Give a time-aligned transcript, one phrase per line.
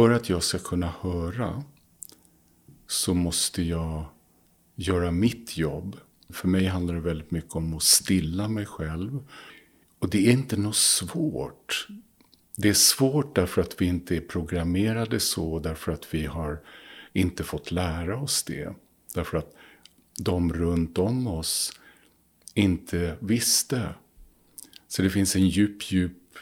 [0.00, 1.64] för att jag ska kunna höra
[2.86, 4.04] så måste jag
[4.74, 5.96] göra mitt jobb.
[6.28, 9.24] För mig handlar det väldigt mycket om att stilla mig själv.
[9.98, 11.88] Och det är inte något svårt.
[12.56, 16.60] Det är svårt därför att vi inte är programmerade så, därför att vi har
[17.12, 18.74] inte fått lära oss det.
[19.14, 19.54] Därför att
[20.18, 21.72] de runt om oss
[22.54, 23.94] inte visste.
[24.88, 26.38] Så det finns en djup, djup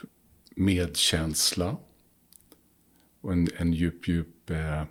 [0.57, 1.77] medkänsla.
[3.29, 4.85] Och en, en djup, djup eh,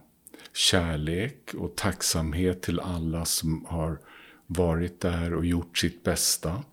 [0.53, 3.99] kärlek och tacksamhet till alla som har
[4.47, 6.63] varit där och gjort sitt bästa.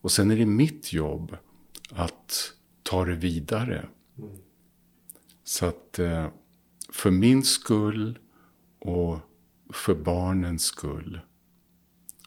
[0.00, 1.36] Och sen är det mitt jobb
[1.90, 2.52] att
[2.82, 3.88] ta det vidare.
[4.18, 4.30] Mm.
[5.44, 6.28] Så att eh,
[6.92, 8.18] för min skull
[8.78, 9.18] och
[9.72, 11.20] för barnens skull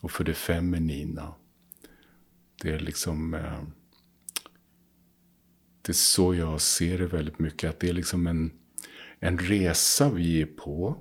[0.02, 1.34] och för det feminina.
[2.62, 3.34] Det är liksom...
[3.34, 3.62] Eh,
[5.88, 7.70] det är så jag ser det väldigt mycket.
[7.70, 8.50] Att det är liksom en,
[9.20, 10.96] en resa vi är på.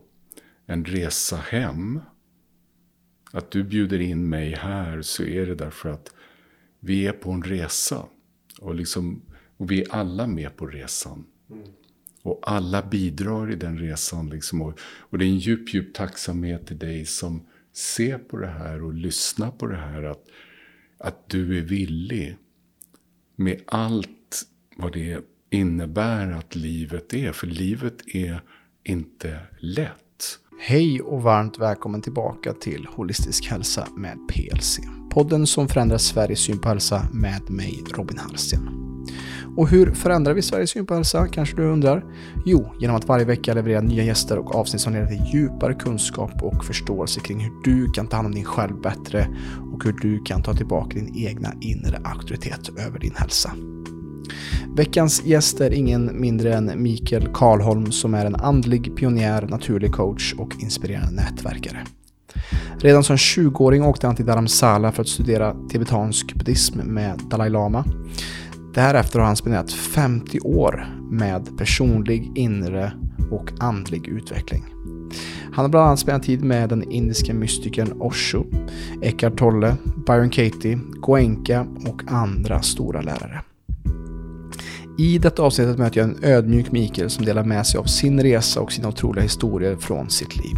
[0.66, 2.00] En resa hem.
[3.32, 6.14] Att du bjuder in mig här så är det därför att
[6.80, 8.06] vi är på en resa.
[8.60, 9.22] Och, liksom,
[9.58, 11.26] och vi är alla med på resan.
[11.50, 11.68] Mm.
[12.22, 14.30] Och alla bidrar i den resan.
[14.30, 14.62] Liksom.
[14.62, 18.84] Och, och, det är en djup, djup tacksamhet till dig som ser på det här
[18.84, 20.04] och lyssnar på det här.
[20.04, 20.24] Att,
[20.98, 22.38] att du är villig
[23.36, 24.17] med allt
[24.78, 25.20] vad det
[25.52, 27.32] innebär att livet är.
[27.32, 28.42] För livet är
[28.84, 29.94] inte lätt.
[30.60, 34.80] Hej och varmt välkommen tillbaka till Holistisk hälsa med PLC.
[35.10, 38.70] Podden som förändrar Sveriges syn på hälsa med mig, Robin Hallsten.
[39.58, 42.06] Och hur förändrar vi Sveriges syn på hälsa, kanske du undrar?
[42.46, 46.44] Jo, genom att varje vecka leverera nya gäster och avsnitt som leder till djupare kunskap
[46.44, 49.28] och förståelse kring hur du kan ta hand om din själv bättre
[49.74, 53.54] och hur du kan ta tillbaka din egna inre auktoritet över din hälsa.
[54.76, 60.34] Veckans gäst är ingen mindre än Mikael Karlholm som är en andlig pionjär, naturlig coach
[60.38, 61.78] och inspirerande nätverkare.
[62.80, 67.86] Redan som 20-åring åkte han till Dharamsala för att studera tibetansk buddhism med Dalai Lama.
[68.74, 72.92] Därefter har han spenderat 50 år med personlig, inre
[73.32, 74.64] och andlig utveckling.
[75.54, 78.44] Han har bland annat spenderat tid med den indiska mystikern Osho,
[79.02, 79.76] Eckhart Tolle,
[80.08, 83.42] Byron Katie, Goenka och andra stora lärare.
[85.00, 88.62] I detta avsnittet möter jag en ödmjuk Mikael som delar med sig av sin resa
[88.62, 90.58] och sina otroliga historier från sitt liv.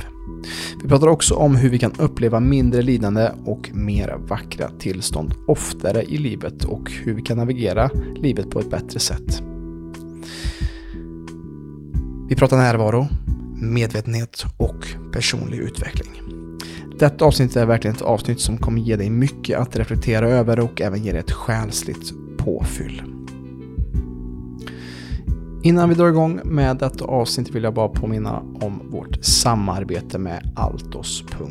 [0.84, 6.04] Vi pratar också om hur vi kan uppleva mindre lidande och mer vackra tillstånd oftare
[6.04, 9.42] i livet och hur vi kan navigera livet på ett bättre sätt.
[12.30, 13.08] Vi pratar närvaro,
[13.62, 16.12] medvetenhet och personlig utveckling.
[17.00, 20.82] Detta avsnitt är verkligen ett avsnitt som kommer ge dig mycket att reflektera över och
[20.82, 23.19] även ge dig ett själsligt påfyll.
[25.64, 30.54] Innan vi drar igång med detta avsnitt vill jag bara påminna om vårt samarbete med
[30.56, 31.48] Altos.se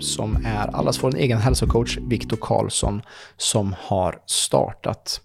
[0.00, 3.02] som är allas vår egen hälsocoach Viktor Karlsson
[3.36, 5.20] som har startat.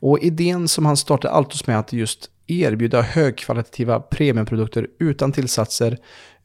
[0.00, 5.98] Och idén som han startade Altos med att just erbjuda högkvalitativa premiumprodukter utan tillsatser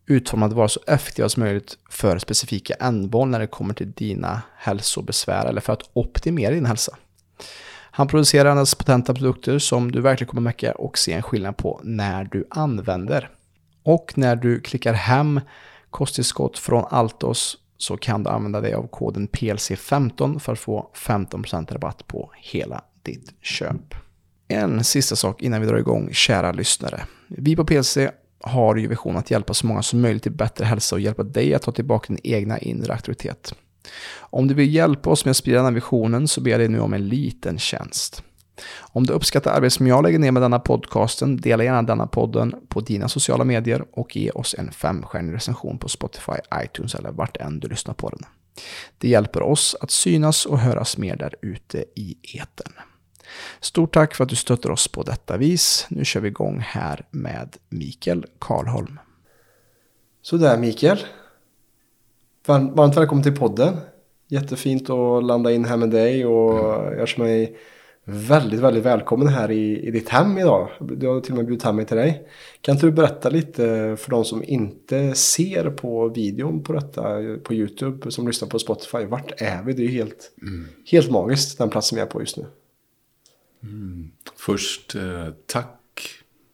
[0.08, 4.42] utformade att vara så effektiva som möjligt för specifika ändamål när det kommer till dina
[4.58, 6.98] hälsobesvär eller för att optimera din hälsa.
[7.98, 11.82] Han producerar hennes potenta produkter som du verkligen kommer märka och se en skillnad på
[11.84, 13.30] när du använder.
[13.84, 15.42] Och när du klickar hem
[15.90, 21.74] kosttillskott från Altos så kan du använda dig av koden PLC15 för att få 15%
[21.74, 23.96] rabatt på hela ditt köp.
[24.48, 27.04] En sista sak innan vi drar igång, kära lyssnare.
[27.28, 27.98] Vi på PLC
[28.42, 31.54] har ju vision att hjälpa så många som möjligt till bättre hälsa och hjälpa dig
[31.54, 33.56] att ta tillbaka din egna inre auktoritet.
[34.18, 36.68] Om du vill hjälpa oss med att sprida den här visionen så ber jag dig
[36.68, 38.24] nu om en liten tjänst.
[38.80, 42.56] Om du uppskattar arbetet som jag lägger ner med denna podcasten, dela gärna denna podden
[42.68, 47.38] på dina sociala medier och ge oss en femstjärnig recension på Spotify, iTunes eller vart
[47.38, 48.20] än du lyssnar på den.
[48.98, 52.74] Det hjälper oss att synas och höras mer där ute i eten.
[53.60, 55.86] Stort tack för att du stöttar oss på detta vis.
[55.90, 59.00] Nu kör vi igång här med Mikael Karlholm.
[60.22, 61.06] Sådär Mikael.
[62.48, 63.78] Varmt välkommen till podden.
[64.28, 66.54] Jättefint att landa in här med dig och
[67.00, 67.58] jag känner mig
[68.04, 70.70] väldigt, väldigt välkommen här i, i ditt hem idag.
[70.80, 72.28] Du har till och med bjudit hem mig till dig.
[72.62, 77.04] Kan inte du berätta lite för de som inte ser på videon på detta
[77.44, 79.06] på YouTube som lyssnar på Spotify.
[79.06, 79.74] Vart är vi?
[79.74, 80.68] Det är helt, mm.
[80.92, 82.46] helt magiskt den platsen vi är på just nu.
[83.64, 84.12] Mm.
[84.36, 86.02] Först eh, tack.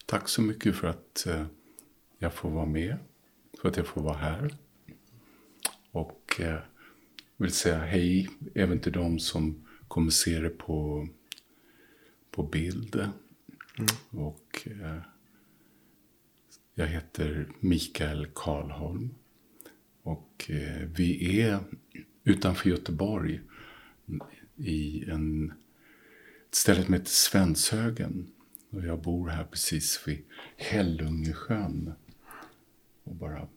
[0.05, 1.43] Tack så mycket för att eh,
[2.19, 2.97] jag får vara med.
[3.61, 4.51] För att jag får vara här.
[5.91, 6.59] Och eh,
[7.37, 11.07] vill säga hej även till de som kommer se det på,
[12.31, 12.95] på bild.
[12.95, 14.25] Mm.
[14.25, 15.01] Och eh,
[16.73, 19.15] Jag heter Mikael Karlholm.
[20.03, 21.59] Och eh, vi är
[22.23, 23.41] utanför Göteborg
[24.55, 25.53] i en,
[26.49, 28.31] ett ställe som heter Svenshögen.
[28.69, 30.23] Och jag bor här precis vid
[30.57, 31.93] Hällungesjön.
[33.03, 33.47] Och bara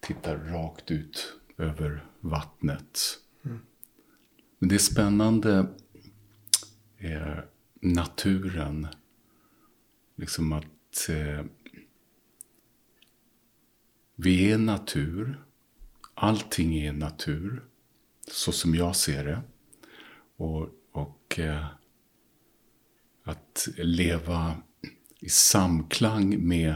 [0.00, 3.00] tittar rakt ut över vattnet.
[3.44, 3.60] Mm.
[4.58, 5.66] Men det spännande
[6.98, 7.46] är
[7.80, 8.86] naturen.
[10.16, 11.44] Liksom att eh,
[14.14, 15.44] vi är natur.
[16.14, 17.64] Allting är natur.
[18.30, 19.42] Så som jag ser det.
[20.36, 21.66] Och, och eh,
[23.24, 24.56] att leva
[25.20, 26.74] i samklang med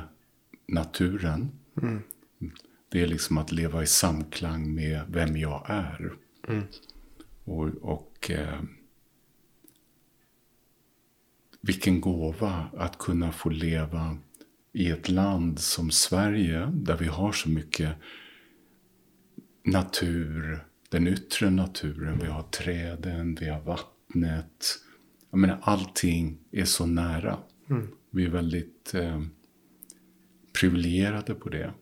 [0.66, 1.58] naturen.
[1.82, 2.02] Mm.
[2.88, 6.12] Det är liksom att leva i samklang med vem jag är.
[6.48, 6.64] Mm.
[7.44, 8.60] Och, och eh,
[11.60, 14.18] vilken gåva att kunna få leva
[14.72, 17.96] i ett land som Sverige där vi har så mycket
[19.64, 22.18] natur, den yttre naturen.
[22.18, 24.78] Vi har träden, vi har vattnet.
[25.30, 27.38] Jag menar, allting är så nära.
[27.70, 27.88] Mm.
[28.10, 29.22] Vi är väldigt eh,
[30.60, 31.72] privilegierade på det.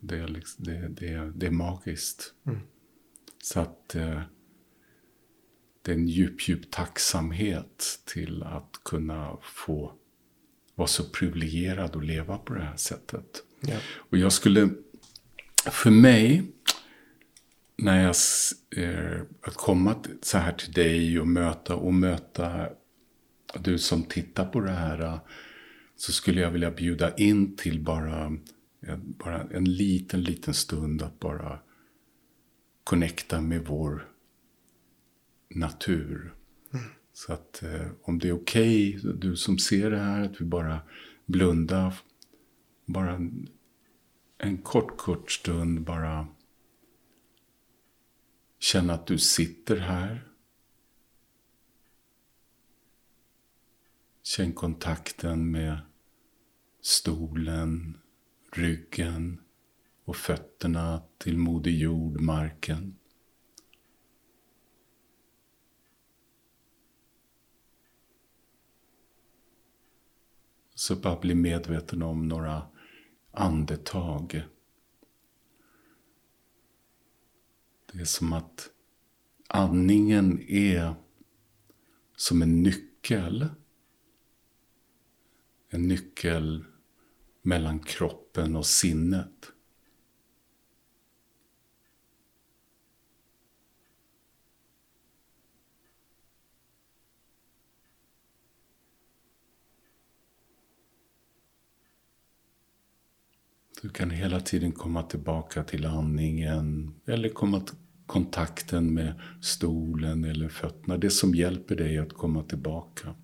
[0.00, 2.34] Det är, liksom, det, det, det är magiskt.
[2.46, 2.60] Mm.
[3.42, 4.22] Så att eh,
[5.82, 9.92] det är en djup, djup tacksamhet till att kunna få
[10.74, 13.44] vara så privilegierad och leva på det här sättet.
[13.60, 13.76] Ja.
[13.96, 14.68] Och jag skulle,
[15.64, 16.52] för mig,
[17.76, 18.14] när jag,
[18.84, 22.68] eh, att komma så här till dig och möta, och möta
[23.60, 25.20] du som tittar på det här,
[25.96, 28.32] så skulle jag vilja bjuda in till bara,
[29.00, 31.58] bara en liten, liten stund att bara
[32.84, 34.12] connecta med vår
[35.48, 36.34] natur.
[36.72, 36.84] Mm.
[37.12, 40.44] Så att eh, om det är okej, okay, du som ser det här, att vi
[40.44, 40.80] bara
[41.26, 41.94] blundar.
[42.86, 43.48] Bara en,
[44.38, 46.28] en kort, kort stund bara
[48.58, 50.26] känna att du sitter här.
[54.22, 55.78] Känn kontakten med
[56.80, 57.98] stolen,
[58.52, 59.40] ryggen
[60.04, 62.96] och fötterna till Moder Jord, marken.
[70.74, 72.62] Så bara bli medveten om några
[73.30, 74.42] andetag.
[77.92, 78.70] Det är som att
[79.48, 80.94] andningen är
[82.16, 83.48] som en nyckel.
[85.68, 86.64] En nyckel
[87.42, 89.52] mellan kroppen och sinnet.
[103.82, 107.76] Du kan hela tiden komma tillbaka till andningen eller komma till
[108.06, 110.96] kontakten med stolen eller fötterna.
[110.96, 113.14] Det som hjälper dig att komma tillbaka.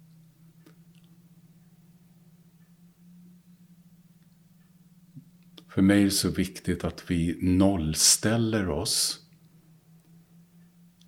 [5.77, 9.21] För mig är det så viktigt att vi nollställer oss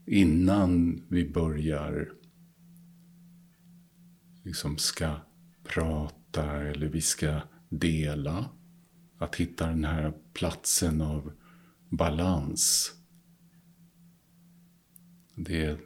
[0.06, 2.12] innan vi börjar
[4.44, 5.16] liksom ska
[5.64, 8.50] prata eller vi ska dela.
[9.18, 11.32] Att hitta den här platsen av
[11.90, 12.92] balans.
[15.34, 15.78] Det är,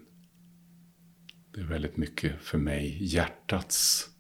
[1.55, 4.12] det är väldigt mycket för mig hjärtats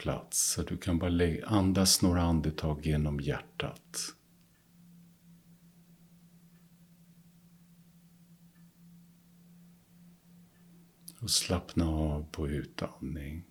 [0.00, 0.50] plats.
[0.50, 4.14] Så du kan bara andas några andetag genom hjärtat.
[11.20, 13.44] Och slappna av på utandning.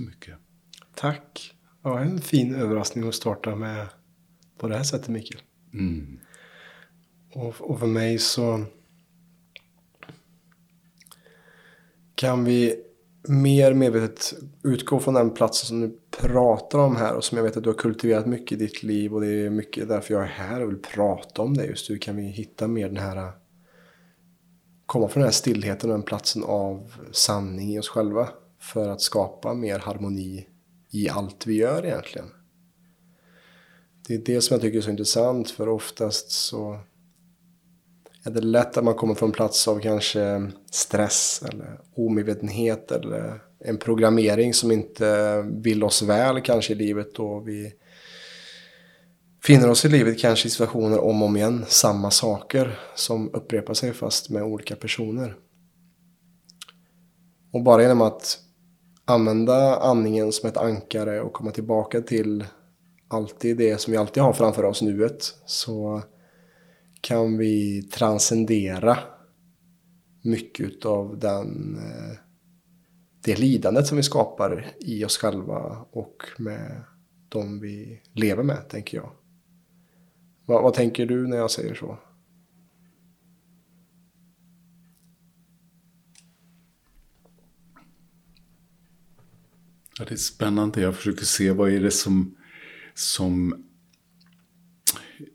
[0.00, 0.34] Så mycket.
[0.94, 1.54] Tack.
[1.82, 3.86] Ja, en fin överraskning att starta med
[4.58, 5.42] på det här sättet, Mikael.
[5.72, 6.18] Mm.
[7.34, 8.64] Och, och för mig så
[12.14, 12.84] kan vi
[13.28, 17.56] mer medvetet utgå från den platsen som du pratar om här och som jag vet
[17.56, 20.26] att du har kultiverat mycket i ditt liv och det är mycket därför jag är
[20.26, 23.32] här och vill prata om det just Hur kan vi hitta mer den här
[24.86, 28.28] komma från den här stillheten och den platsen av sanning i oss själva
[28.60, 30.46] för att skapa mer harmoni
[30.90, 32.30] i allt vi gör egentligen.
[34.08, 36.80] Det är det som jag tycker är så intressant för oftast så
[38.24, 43.42] är det lätt att man kommer från en plats av kanske stress eller omedvetenhet eller
[43.64, 47.72] en programmering som inte vill oss väl kanske i livet och vi
[49.42, 53.74] finner oss i livet kanske i situationer om och om igen, samma saker som upprepar
[53.74, 55.36] sig fast med olika personer.
[57.52, 58.38] Och bara genom att
[59.10, 62.44] använda andningen som ett ankare och komma tillbaka till
[63.08, 66.02] alltid det som vi alltid har framför oss, nuet, så
[67.00, 68.98] kan vi transcendera
[70.22, 72.16] mycket av den, eh,
[73.24, 76.82] det lidandet som vi skapar i oss själva och med
[77.28, 79.10] de vi lever med, tänker jag.
[80.46, 81.98] Vad, vad tänker du när jag säger så?
[90.00, 90.80] Ja, det är spännande.
[90.80, 92.36] Jag försöker se vad är det som,
[92.94, 93.64] som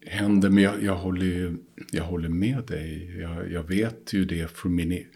[0.06, 0.50] händer.
[0.50, 1.58] Men jag, jag, håller,
[1.92, 3.18] jag håller med dig.
[3.20, 4.92] Jag, jag vet ju det från min...
[4.92, 5.08] E-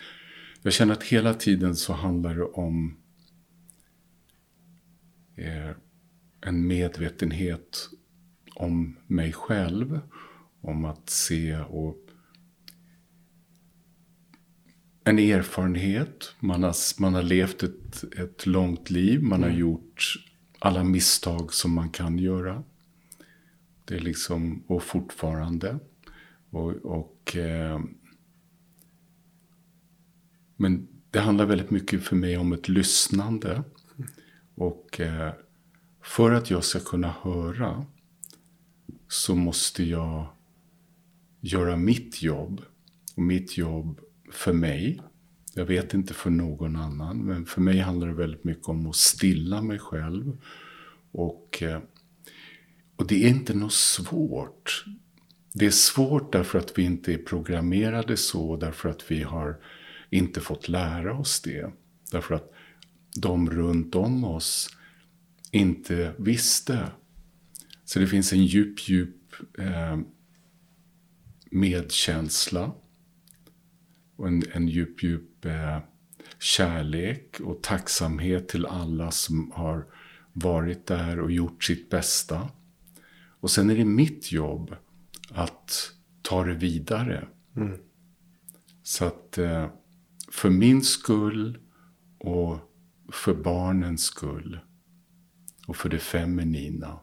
[0.61, 2.97] jag känner att hela tiden så handlar det om
[5.35, 5.71] eh,
[6.41, 7.89] en medvetenhet
[8.55, 9.99] om mig själv.
[10.61, 12.08] Om att se och
[15.09, 16.35] en erfarenhet.
[16.39, 19.23] Man har, man har levt ett, ett långt liv.
[19.23, 19.59] Man har mm.
[19.59, 20.13] gjort
[20.59, 22.63] alla misstag som man kan göra.
[23.85, 25.79] Det är liksom, och fortfarande.
[26.49, 27.79] Och, och eh,
[30.55, 33.63] men det handlar väldigt mycket för mig om ett lyssnande.
[34.55, 35.33] Och eh,
[36.03, 37.85] för att jag ska kunna höra
[39.07, 40.27] så måste jag
[41.39, 42.61] göra mitt jobb.
[43.15, 43.99] Och mitt jobb
[44.31, 45.01] för mig,
[45.53, 48.95] jag vet inte för någon annan, men för mig handlar det väldigt mycket om att
[48.95, 50.37] stilla mig själv.
[51.11, 51.81] Och, eh,
[52.95, 54.85] och det är inte något svårt.
[55.53, 59.59] Det är svårt därför att vi inte är programmerade så, därför att vi har
[60.09, 61.71] inte fått lära oss det.
[62.11, 62.53] Därför att
[63.15, 64.77] de runt om oss
[65.51, 66.91] inte visste.
[67.85, 69.15] Så det finns en djup, djup
[69.57, 69.99] eh,
[71.51, 72.71] medkänsla
[74.19, 75.79] och en, en djup, djup eh,
[76.39, 79.85] kärlek och tacksamhet till alla som har
[80.33, 82.49] varit där och gjort sitt bästa.
[83.39, 84.75] Och sen är det mitt jobb
[85.31, 87.27] att ta det vidare.
[87.55, 87.79] Mm.
[88.83, 89.69] Så att eh,
[90.31, 91.57] för min skull
[92.17, 92.57] och
[93.11, 94.59] för barnens skull
[95.67, 96.99] och för det feminina.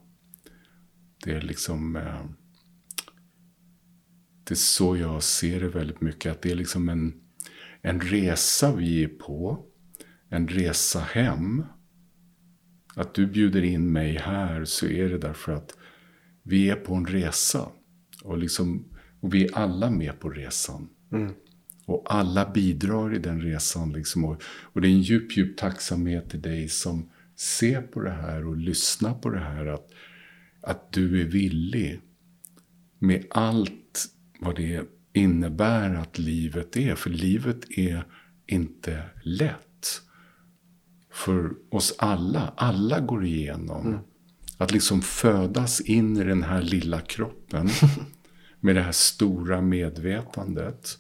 [1.25, 2.25] Det är liksom eh,
[4.49, 6.33] det är så jag ser det väldigt mycket.
[6.33, 7.15] Att det är liksom en,
[7.83, 9.65] en resa vi är på.
[10.29, 11.65] En resa hem.
[12.95, 15.77] Att du bjuder in mig här så är det därför att
[16.43, 17.69] vi är på en resa.
[18.23, 18.85] Och, liksom,
[19.21, 20.89] och vi är alla med på resan.
[21.13, 21.33] Mm.
[21.87, 23.93] Och alla bidrar i den resan.
[23.93, 24.25] Liksom.
[24.25, 28.47] Och, och det är en djup, djup tacksamhet till dig som ser på det här
[28.47, 29.67] och lyssnar på det här.
[29.67, 29.91] Att,
[30.61, 32.01] att du är villig
[32.99, 33.86] med allt
[34.41, 36.95] vad det innebär att livet är.
[36.95, 38.07] För livet är
[38.47, 40.03] inte lätt.
[41.11, 42.53] För oss alla.
[42.57, 43.87] Alla går igenom.
[43.87, 43.99] Mm.
[44.59, 47.69] Att liksom födas in i den här lilla kroppen.
[48.61, 50.99] med det här stora medvetandet.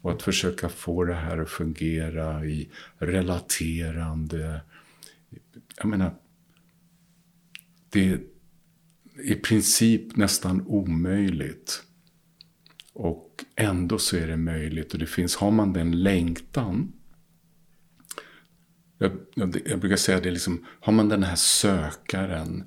[0.00, 4.60] Och att försöka få det här att fungera i relaterande.
[5.76, 6.14] Jag menar.
[7.90, 8.20] Det är
[9.24, 11.82] i princip nästan omöjligt.
[12.98, 16.92] Och ändå så är det möjligt och det finns, har man den längtan.
[18.98, 22.64] Jag, jag, jag brukar säga det liksom, har man den här sökaren.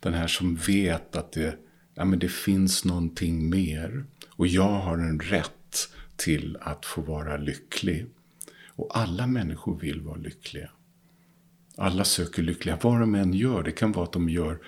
[0.00, 1.58] Den här som vet att det,
[1.94, 4.04] ja, men det finns någonting mer.
[4.30, 8.06] Och jag har en rätt till att få vara lycklig.
[8.68, 10.70] Och alla människor vill vara lyckliga.
[11.76, 13.62] Alla söker lyckliga, vad de än gör.
[13.62, 14.58] Det kan vara att de gör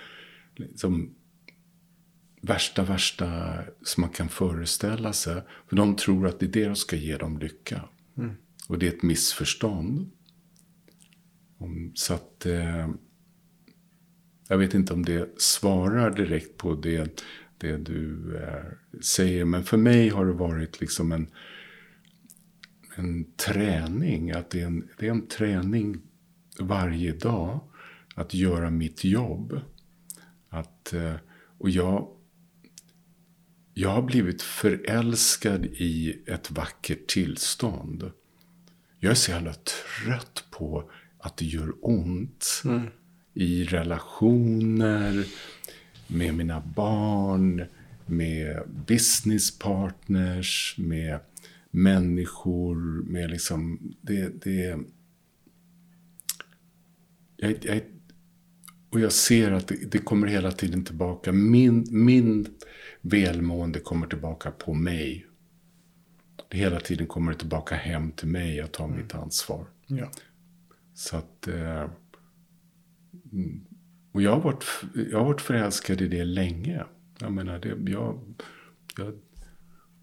[0.55, 1.15] liksom,
[2.47, 5.41] värsta, värsta som man kan föreställa sig.
[5.67, 7.83] För de tror att det är det som ska ge dem lycka.
[8.17, 8.35] Mm.
[8.67, 10.11] Och det är ett missförstånd.
[11.93, 12.45] Så att...
[12.45, 12.87] Eh,
[14.49, 17.23] jag vet inte om det svarar direkt på det,
[17.57, 19.45] det du eh, säger.
[19.45, 21.27] Men för mig har det varit liksom en,
[22.95, 24.31] en träning.
[24.31, 25.97] Att det är en, det är en träning
[26.59, 27.59] varje dag.
[28.15, 29.59] Att göra mitt jobb.
[30.49, 31.15] Att, eh,
[31.57, 32.16] och jag
[33.79, 38.11] jag har blivit förälskad i ett vackert tillstånd.
[38.99, 42.61] Jag är så jävla trött på att det gör ont.
[42.65, 42.87] Mm.
[43.33, 45.25] I relationer,
[46.07, 47.65] med mina barn,
[48.05, 51.19] med business partners, med
[51.71, 54.79] människor, med liksom, det, det
[57.37, 57.81] jag, jag,
[58.89, 61.31] och jag ser att det, det, kommer hela tiden tillbaka.
[61.31, 62.47] Min, min
[63.01, 65.27] välmående kommer tillbaka på mig.
[66.49, 68.55] Det hela tiden kommer det tillbaka hem till mig.
[68.55, 68.97] Jag tar mm.
[68.97, 69.65] mitt ansvar.
[69.87, 70.11] Ja.
[70.93, 71.47] Så att...
[71.47, 71.89] Eh,
[74.11, 74.63] och jag har, varit,
[75.11, 76.83] jag har varit förälskad i det länge.
[77.19, 78.35] Jag menar, det, jag,
[78.97, 79.13] jag,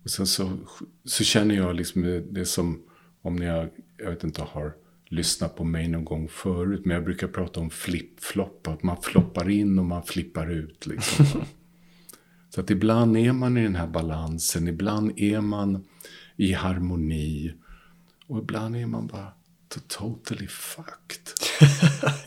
[0.04, 0.58] och sen så,
[1.04, 2.82] så känner jag liksom det, som
[3.22, 4.74] om jag, jag vet inte, har
[5.08, 6.84] lyssnat på mig någon gång förut.
[6.84, 8.68] Men jag brukar prata om flip-flop.
[8.68, 10.86] Att man floppar in och man flippar ut.
[10.86, 11.26] Liksom.
[12.54, 14.68] så att ibland är man i den här balansen.
[14.68, 15.84] Ibland är man
[16.36, 17.54] i harmoni.
[18.26, 19.32] Och ibland är man bara
[19.88, 21.28] totally fucked.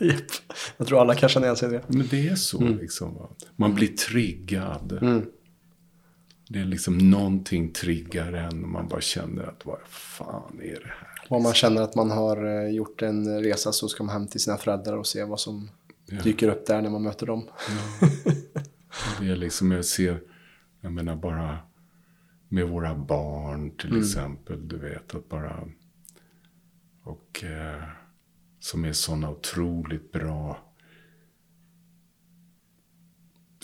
[0.00, 0.26] yep.
[0.76, 1.82] Jag tror alla kan känna igen sig i det.
[1.88, 2.78] Men det är så mm.
[2.78, 3.28] liksom.
[3.56, 4.98] Man blir triggad.
[5.02, 5.26] Mm.
[6.48, 10.92] Det är liksom någonting triggar en och man bara känner att vad fan är det
[11.00, 11.07] här?
[11.28, 14.40] Om man känner att man har eh, gjort en resa så ska man hem till
[14.40, 15.70] sina föräldrar och se vad som
[16.06, 16.22] ja.
[16.22, 17.48] dyker upp där när man möter dem.
[18.00, 18.08] Ja.
[19.20, 20.20] Det är liksom, jag ser,
[20.80, 21.58] jag menar bara
[22.48, 24.00] med våra barn till mm.
[24.00, 24.68] exempel.
[24.68, 25.68] Du vet att bara,
[27.04, 27.82] och eh,
[28.60, 30.58] som är sådana otroligt bra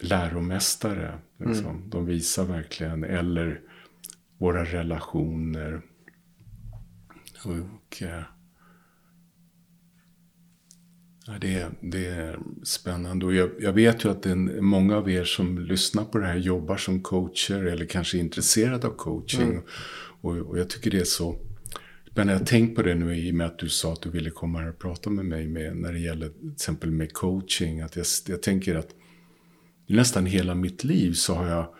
[0.01, 1.19] läromästare.
[1.39, 1.67] Liksom.
[1.67, 1.91] Mm.
[1.91, 3.61] De visar verkligen, eller
[4.39, 5.83] våra relationer.
[7.47, 8.23] Och, eh,
[11.27, 13.27] ja, det, det är spännande.
[13.27, 16.37] Och jag, jag vet ju att en, många av er som lyssnar på det här
[16.37, 19.51] jobbar som coacher eller kanske är intresserade av coaching.
[19.51, 19.63] Mm.
[20.21, 21.37] Och, och, jag tycker det är så
[22.17, 24.11] men jag har tänkt på det nu i och med att du sa att du
[24.11, 27.81] ville komma här och prata med mig med, när det gäller till exempel med coaching.
[27.81, 28.89] Att jag, jag tänker att
[29.87, 31.75] nästan hela mitt liv så har jag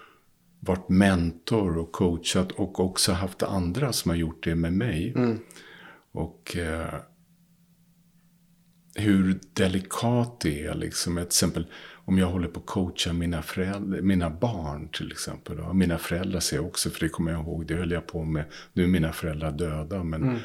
[0.67, 5.13] varit mentor och coachat och också haft andra som har gjort det med mig.
[5.17, 5.39] Mm.
[6.13, 6.95] Och eh,
[8.95, 10.75] hur delikat det är.
[10.75, 11.15] Liksom.
[11.15, 11.67] Till exempel
[12.07, 15.61] om jag håller på att coacha mina, föräldrar, mina barn till exempel.
[15.61, 18.25] Och mina föräldrar ser jag också, för det kommer jag ihåg, det höll jag på
[18.25, 18.45] med.
[18.73, 20.05] Nu är mina föräldrar döda.
[20.05, 20.39] Men, mm.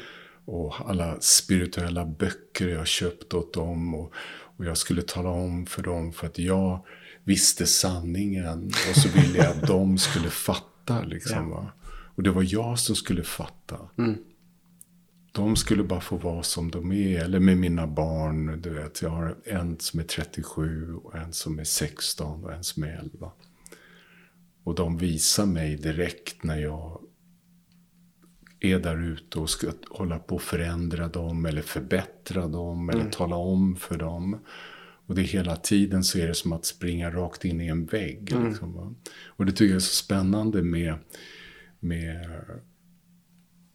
[0.44, 3.94] Och alla spirituella böcker jag köpt åt dem.
[3.94, 4.12] Och,
[4.56, 6.86] och jag skulle tala om för dem för att jag
[7.30, 8.66] visste sanningen.
[8.66, 11.02] Och så ville jag att de skulle fatta.
[11.02, 11.72] Liksom, ja.
[12.14, 13.78] Och det var jag som skulle fatta.
[13.98, 14.16] Mm.
[15.32, 17.24] De skulle bara få vara som de är.
[17.24, 18.60] Eller med mina barn.
[18.60, 22.64] Du vet, jag har en som är 37, och en som är 16 och en
[22.64, 23.30] som är 11.
[24.64, 27.00] Och de visar mig direkt när jag
[28.60, 33.12] är där ute och ska hålla på att förändra dem eller förbättra dem eller mm.
[33.12, 34.38] tala om för dem.
[35.10, 38.32] Och det hela tiden så är det som att springa rakt in i en vägg.
[38.32, 38.48] Mm.
[38.48, 38.96] Liksom.
[39.26, 40.94] Och det tycker jag är så spännande med,
[41.80, 42.30] med,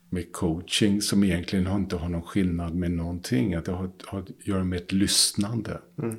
[0.10, 3.54] med coaching som egentligen inte har någon skillnad med någonting.
[3.54, 5.82] Att det har, har att göra med ett lyssnande.
[5.98, 6.16] Mm.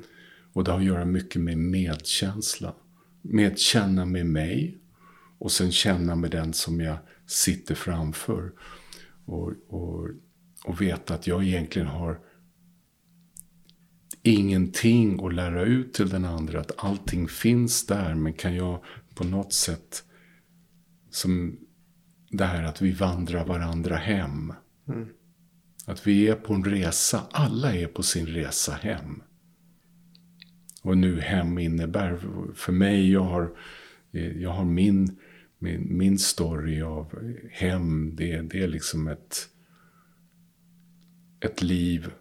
[0.53, 2.73] Och det har att göra mycket med medkänsla.
[3.21, 4.77] Med känna med mig
[5.37, 8.51] och sen känna med den som jag sitter framför.
[9.25, 10.09] Och, och,
[10.65, 12.19] och veta att jag egentligen har
[14.27, 16.59] ingenting att lära ut till den andra.
[16.59, 18.15] Att allting finns där.
[18.15, 18.83] Men kan jag
[19.15, 20.03] på något sätt,
[21.09, 21.57] som
[22.29, 24.53] det här att vi vandrar varandra hem.
[24.87, 25.07] Mm.
[25.85, 27.21] Att vi är på en resa.
[27.31, 29.21] Alla är på sin resa hem.
[30.83, 32.19] Och nu hem innebär,
[32.55, 33.57] för mig, jag har,
[34.35, 35.17] jag har min,
[35.59, 38.15] min, min story av hem.
[38.15, 39.49] Det, det är liksom ett,
[41.39, 42.11] ett liv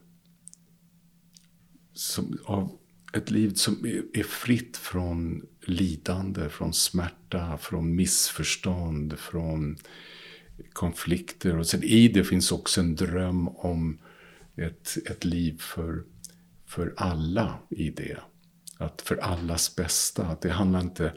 [1.99, 2.79] som, av
[3.13, 9.77] ett liv som är, är, fritt från lidande, från smärta, från missförstånd, från
[10.73, 11.59] konflikter.
[11.59, 13.99] Och sen i det finns också en dröm om
[14.57, 16.03] ett, ett liv för,
[16.67, 18.19] för alla i det.
[18.79, 20.27] Att för allas bästa.
[20.27, 21.13] Att det handlar inte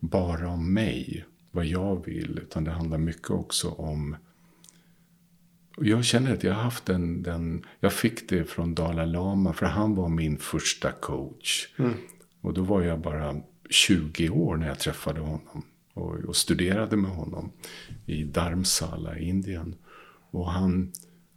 [0.00, 4.16] bara om mig, vad jag vill, utan det handlar mycket också om
[5.78, 9.52] och jag känner att jag har haft den, den, jag fick det från Dalai Lama,
[9.52, 11.68] för han var min första coach.
[11.78, 11.94] Mm.
[12.40, 13.36] Och då var jag bara
[13.70, 15.62] 20 år när jag träffade honom.
[15.94, 17.52] Och, och studerade med honom
[18.06, 19.74] i Dharmsala i Indien.
[20.30, 20.92] Och han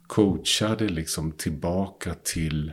[0.06, 2.72] coachade liksom tillbaka till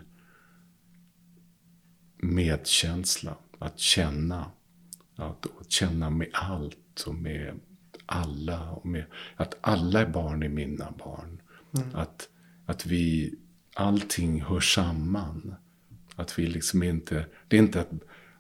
[2.18, 3.38] medkänsla.
[3.60, 4.52] Att känna.
[5.16, 7.60] Att, att känna med allt och med
[8.06, 8.72] alla.
[8.72, 9.06] Och med,
[9.36, 11.39] att alla barn är mina barn.
[11.78, 11.96] Mm.
[11.96, 12.30] Att,
[12.66, 13.36] att vi,
[13.74, 15.56] allting hör samman.
[16.16, 17.92] Att vi liksom inte, det är inte att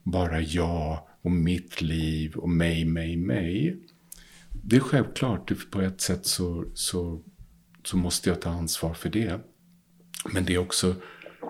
[0.03, 3.77] bara jag och mitt liv och mig, mig, mig.
[4.49, 7.21] Det är självklart, på ett sätt så, så,
[7.83, 9.39] så måste jag ta ansvar för det.
[10.33, 10.95] Men det är också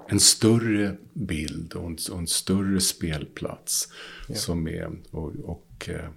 [0.08, 3.88] en större bild och en, och en större spelplats
[4.28, 4.36] ja.
[4.36, 4.92] som är...
[5.12, 6.10] Och, och eh,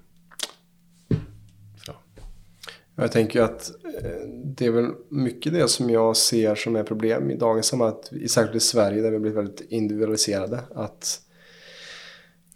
[2.97, 3.71] jag tänker att
[4.03, 7.97] eh, det är väl mycket det som jag ser som är problem i dagens samhälle,
[8.29, 10.61] särskilt i Sverige där vi blivit väldigt individualiserade.
[10.75, 11.21] Att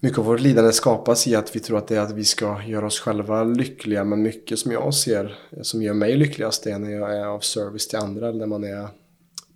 [0.01, 2.62] mycket av vårt lidande skapas i att vi tror att det är att vi ska
[2.62, 4.05] göra oss själva lyckliga.
[4.05, 7.88] Men mycket som jag ser som gör mig lyckligast är när jag är av service
[7.88, 8.29] till andra.
[8.29, 8.88] Eller när man är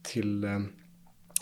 [0.03, 0.45] till...
[0.45, 0.59] Eh,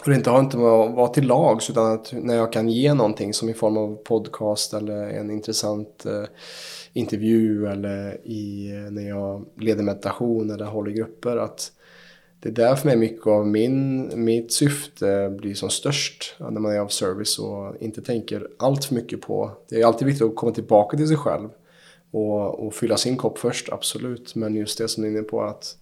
[0.04, 0.62] och det inte har inte att
[0.94, 4.74] vara till lags utan att när jag kan ge någonting som i form av podcast
[4.74, 6.24] eller en intressant eh,
[6.92, 11.36] intervju eller i, när jag leder meditation eller håller grupper.
[11.36, 11.72] Att
[12.40, 16.72] det är där för mig mycket av min, mitt syfte blir som störst när man
[16.72, 19.50] är av service och inte tänker allt för mycket på.
[19.68, 21.48] Det är alltid viktigt att komma tillbaka till sig själv
[22.10, 24.34] och, och fylla sin kopp först, absolut.
[24.34, 25.76] Men just det som du är inne på att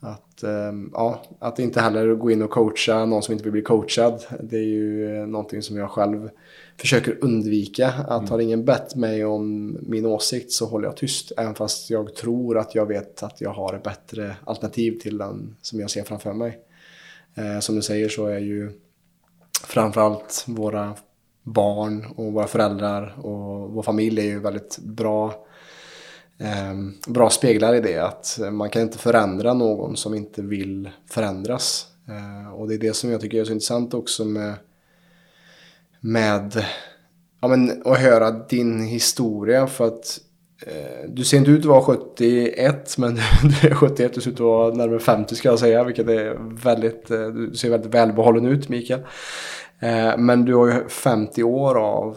[0.00, 3.62] att, ehm, ja, att inte heller gå in och coacha någon som inte vill bli
[3.62, 4.24] coachad.
[4.40, 6.30] Det är ju eh, någonting som jag själv
[6.76, 7.88] försöker undvika.
[7.88, 8.30] Att mm.
[8.30, 11.32] har ingen bett mig om min åsikt så håller jag tyst.
[11.36, 15.56] Även fast jag tror att jag vet att jag har ett bättre alternativ till den
[15.62, 16.58] som jag ser framför mig.
[17.34, 18.70] Eh, som du säger så är ju
[19.64, 20.94] framförallt våra
[21.42, 25.46] barn och våra föräldrar och vår familj är ju väldigt bra
[26.38, 27.98] Ehm, bra speglar i det.
[27.98, 31.86] Att man kan inte förändra någon som inte vill förändras.
[32.08, 34.54] Ehm, och det är det som jag tycker är så intressant också med,
[36.00, 36.64] med
[37.40, 39.66] ja, men, att höra din historia.
[39.66, 40.20] För att
[40.66, 43.14] eh, du ser inte ut att vara 71 men
[43.62, 45.84] du är 71, du ser ut att vara närmare 50 ska jag säga.
[45.84, 49.00] Vilket är väldigt, eh, du ser väldigt välbehållen ut Mikael.
[49.80, 52.16] Eh, men du har ju 50 år av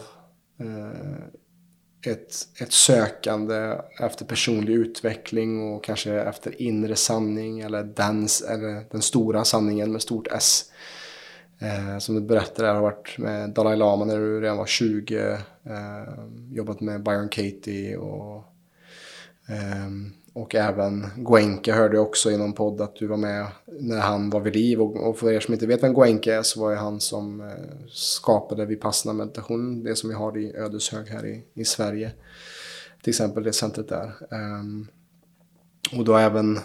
[0.60, 8.90] eh, ett, ett sökande efter personlig utveckling och kanske efter inre sanning eller den, eller
[8.90, 10.64] den stora sanningen med stort S.
[11.60, 15.18] Eh, som du berättade har varit med Dalai Lama när du redan var 20.
[15.64, 16.14] Eh,
[16.50, 18.44] jobbat med Byron Katie och
[19.48, 19.90] eh,
[20.32, 24.30] och även Goenka hörde jag också i någon podd att du var med när han
[24.30, 24.80] var vid liv.
[24.80, 27.86] Och, för er som inte vet vem Goenka är så var det han som eh,
[27.88, 29.84] skapade Vipassana meditation.
[29.84, 32.12] Det som vi har i Ödeshög här i, i Sverige.
[33.02, 34.12] Till exempel det centret där.
[34.30, 34.86] Ehm,
[35.96, 36.58] och då även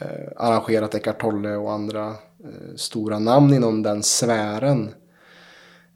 [0.00, 2.08] Eh, arrangerat Eckart Tolle och andra
[2.44, 4.94] eh, stora namn inom den sfären.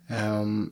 [0.08, 0.70] Ehm,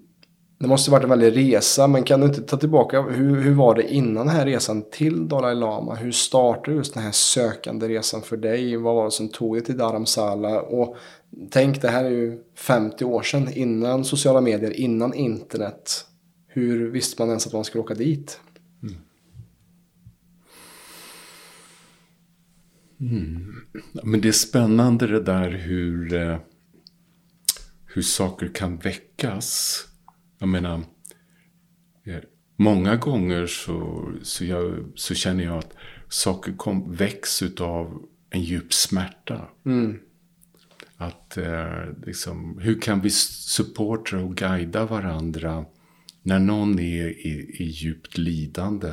[0.59, 3.75] det måste varit en väldig resa, men kan du inte ta tillbaka, hur, hur var
[3.75, 5.95] det innan den här resan till Dalai Lama?
[5.95, 8.77] Hur startade just den här sökande resan för dig?
[8.77, 10.61] Vad var det som tog dig till Dharamsala?
[10.61, 10.97] Och
[11.51, 16.07] tänk, det här är ju 50 år sedan, innan sociala medier, innan internet.
[16.47, 18.41] Hur visste man ens att man skulle åka dit?
[23.11, 23.55] Mm.
[24.05, 26.39] Men det är spännande det där hur, eh,
[27.87, 29.81] hur saker kan väckas
[30.45, 30.83] jag menar,
[32.05, 32.21] eh,
[32.57, 35.75] många gånger så, så, jag, så känner jag att
[36.09, 39.49] saker kom, väcks av en djup smärta.
[39.67, 39.99] Mm.
[40.97, 45.65] Att eh, liksom, hur kan vi supporta och guida varandra
[46.23, 48.93] när någon är i, i djupt lidande?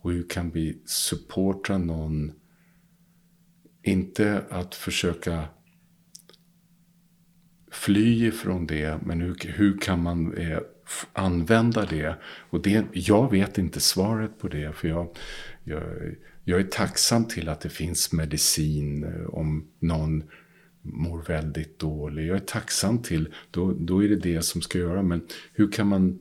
[0.00, 2.32] Och hur kan vi supporta någon,
[3.86, 5.44] inte att försöka
[7.70, 10.58] fly ifrån det, men hur, hur kan man eh,
[11.12, 12.14] använda det?
[12.24, 15.08] Och det, jag vet inte svaret på det, för jag,
[15.64, 15.82] jag,
[16.44, 20.22] jag är tacksam till att det finns medicin eh, om någon
[20.82, 22.26] mår väldigt dålig.
[22.26, 25.02] Jag är tacksam till, då, då är det det som ska göra.
[25.02, 26.18] Men hur kan man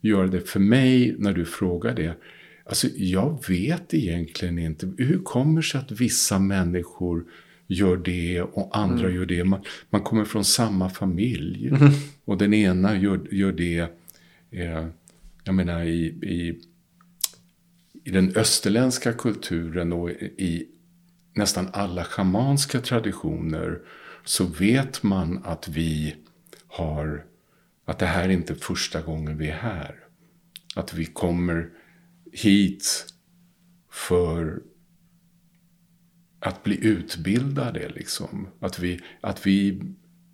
[0.00, 2.14] göra det för mig när du frågar det?
[2.72, 4.92] Alltså, jag vet egentligen inte.
[4.98, 7.24] Hur kommer det sig att vissa människor
[7.66, 9.16] gör det och andra mm.
[9.16, 9.44] gör det.
[9.44, 11.68] Man, man, kommer från samma familj.
[11.68, 11.92] Mm.
[12.24, 13.78] Och den ena gör, gör det,
[14.50, 14.86] eh,
[15.44, 16.60] jag menar i, i,
[18.04, 20.66] i den österländska kulturen och i
[21.34, 23.78] nästan alla schamanska traditioner
[24.24, 26.16] så vet man att vi
[26.66, 27.24] har,
[27.84, 29.94] att det här är inte första gången vi är här.
[30.74, 31.68] Att vi kommer
[32.32, 33.06] hit
[33.90, 34.62] för
[36.40, 37.88] att bli utbildade.
[37.88, 38.48] Liksom.
[38.60, 39.82] Att, vi, att vi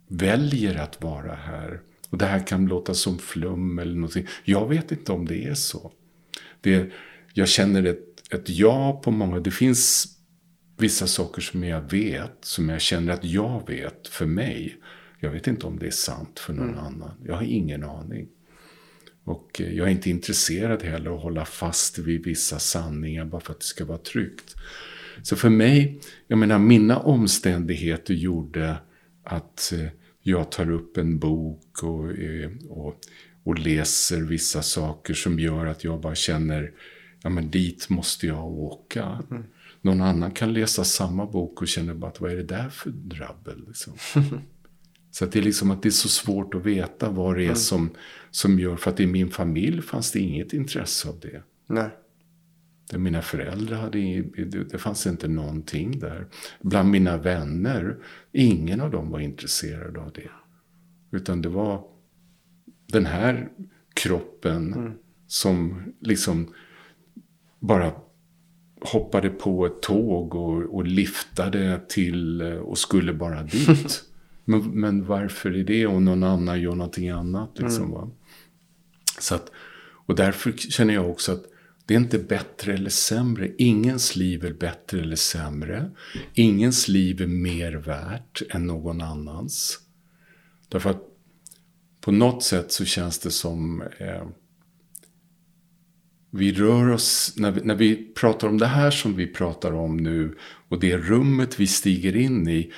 [0.08, 1.80] väljer att vara här.
[2.10, 4.26] Och det här kan låta som flum eller någonting.
[4.44, 5.92] Jag vet inte om det är så.
[6.60, 6.90] Det,
[7.34, 9.40] jag känner ett, ett ja på många.
[9.40, 10.14] Det finns
[10.76, 14.76] vissa saker som jag vet, som jag känner att jag vet för mig.
[15.20, 16.84] Jag vet inte om det är sant för någon mm.
[16.84, 17.10] annan.
[17.24, 18.28] Jag har ingen aning.
[19.28, 23.52] Och eh, jag är inte intresserad heller att hålla fast vid vissa sanningar bara för
[23.52, 24.54] att det ska vara tryggt.
[25.22, 28.76] Så för mig, jag menar mina omständigheter gjorde
[29.24, 29.86] att eh,
[30.22, 33.00] jag tar upp en bok och, eh, och,
[33.44, 36.72] och läser vissa saker som gör att jag bara känner,
[37.22, 39.22] ja men dit måste jag åka.
[39.30, 39.44] Mm.
[39.80, 43.64] Någon annan kan läsa samma bok och känner bara, vad är det där för drabbel?
[43.66, 43.92] Liksom.
[45.10, 47.56] så det är liksom att det är så svårt att veta vad det är mm.
[47.56, 47.90] som,
[48.30, 51.42] som gör, för att i min familj fanns det inget intresse av det.
[51.66, 51.90] Nej.
[52.96, 54.22] Mina föräldrar hade,
[54.70, 56.26] det fanns inte någonting där.
[56.60, 57.96] Bland mina vänner,
[58.32, 60.30] ingen av dem var intresserad av det.
[61.10, 61.84] Utan det var
[62.86, 63.48] den här
[63.94, 64.92] kroppen mm.
[65.26, 66.54] som liksom
[67.60, 67.92] bara
[68.80, 74.04] hoppade på ett tåg och, och liftade till och skulle bara dit.
[74.48, 77.58] men, men varför är det och någon annan gör någonting annat?
[77.58, 77.94] Liksom, mm.
[77.94, 78.10] va?
[79.20, 79.50] Så att,
[80.06, 81.44] och därför känner jag också att
[81.86, 83.50] det är inte bättre eller sämre.
[83.58, 85.90] Ingens liv är bättre eller sämre.
[86.34, 89.78] Ingens liv är mer värt än någon annans.
[90.68, 91.02] Därför att
[92.00, 94.28] på något sätt så känns det som eh,
[96.30, 99.96] vi rör oss, när vi, när vi pratar om det här som vi pratar om
[99.96, 100.36] nu
[100.68, 102.72] och det rummet vi stiger in i,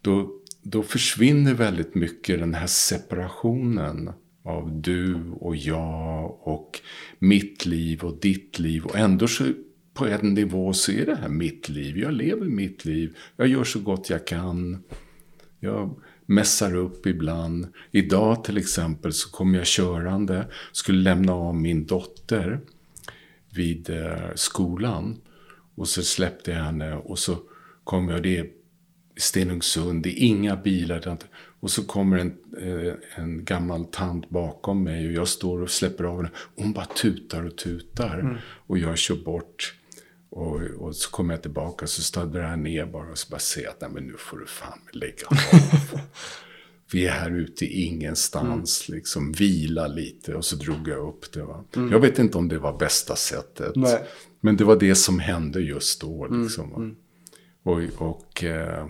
[0.00, 4.10] då, då försvinner väldigt mycket den här separationen
[4.44, 6.80] av du och jag och
[7.18, 8.84] mitt liv och ditt liv.
[8.84, 9.44] Och ändå så
[9.94, 11.98] på en nivå så är det här mitt liv.
[11.98, 13.16] Jag lever mitt liv.
[13.36, 14.82] Jag gör så gott jag kan.
[15.60, 17.66] Jag mässar upp ibland.
[17.90, 22.60] Idag till exempel så kom jag körande, skulle lämna av min dotter
[23.54, 25.20] vid eh, skolan.
[25.74, 27.38] Och så släppte jag henne och så
[27.84, 28.46] kom jag, det är
[29.18, 31.18] Stenungsund, det är inga bilar.
[31.60, 36.04] Och så kommer en, eh, en gammal tant bakom mig och jag står och släpper
[36.04, 36.30] av henne.
[36.56, 38.18] Hon bara tutar och tutar.
[38.18, 38.36] Mm.
[38.66, 39.74] Och jag kör bort.
[40.30, 43.68] Och, och, så kommer jag tillbaka så stadgar jag ner bara och så bara säger
[43.68, 45.36] att Nej, men nu får du fan lägga av.
[46.92, 48.96] Vi är här ute ingenstans, mm.
[48.96, 51.42] liksom vila lite och så drog jag upp det.
[51.42, 51.64] Va?
[51.76, 51.92] Mm.
[51.92, 53.72] Jag vet inte om det var bästa sättet.
[53.76, 54.04] Nej.
[54.40, 56.24] Men det var det som hände just då.
[56.24, 56.42] Mm.
[56.42, 56.96] Liksom, mm.
[57.62, 58.88] Och, och eh,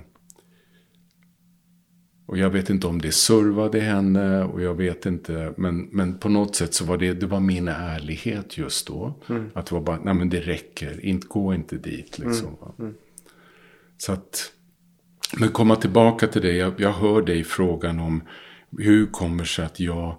[2.28, 5.54] och jag vet inte om det servade henne och jag vet inte.
[5.56, 9.14] Men, men på något sätt så var det, det var min ärlighet just då.
[9.28, 9.50] Mm.
[9.54, 12.56] Att det var bara, nej men det räcker, inte, gå inte dit liksom.
[12.62, 12.74] Mm.
[12.78, 12.94] Mm.
[13.98, 14.52] Så att,
[15.38, 18.22] men komma tillbaka till det, jag, jag hör dig frågan om
[18.78, 20.16] hur kommer sig att jag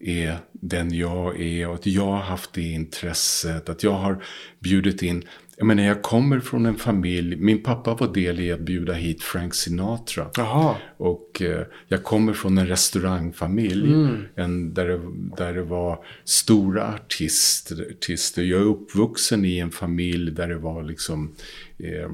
[0.00, 4.24] är den jag är och att jag har haft det intresset, att jag har
[4.58, 5.24] bjudit in
[5.62, 9.22] jag menar, jag kommer från en familj, min pappa var del i att bjuda hit
[9.22, 10.30] Frank Sinatra.
[10.38, 10.78] Aha.
[10.96, 14.24] Och eh, jag kommer från en restaurangfamilj mm.
[14.34, 15.00] en, där, det,
[15.36, 18.42] där det var stora artister, artister.
[18.42, 21.34] Jag är uppvuxen i en familj där det var liksom
[21.78, 22.10] eh,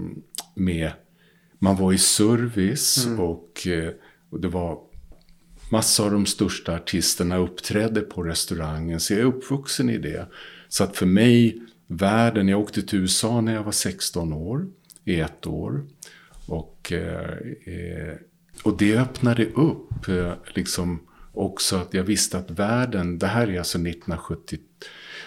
[0.54, 0.90] med,
[1.58, 3.20] man var i service mm.
[3.20, 3.92] och, eh,
[4.30, 4.78] och det var
[5.70, 10.26] Massa av de största artisterna uppträdde på restaurangen, så jag är uppvuxen i det.
[10.68, 12.48] Så att för mig världen.
[12.48, 14.66] Jag åkte till USA när jag var 16 år,
[15.04, 15.84] i ett år.
[16.46, 18.16] Och, eh, eh,
[18.62, 21.00] och det öppnade upp eh, liksom
[21.32, 24.58] också att jag visste att världen, det här är alltså 1970,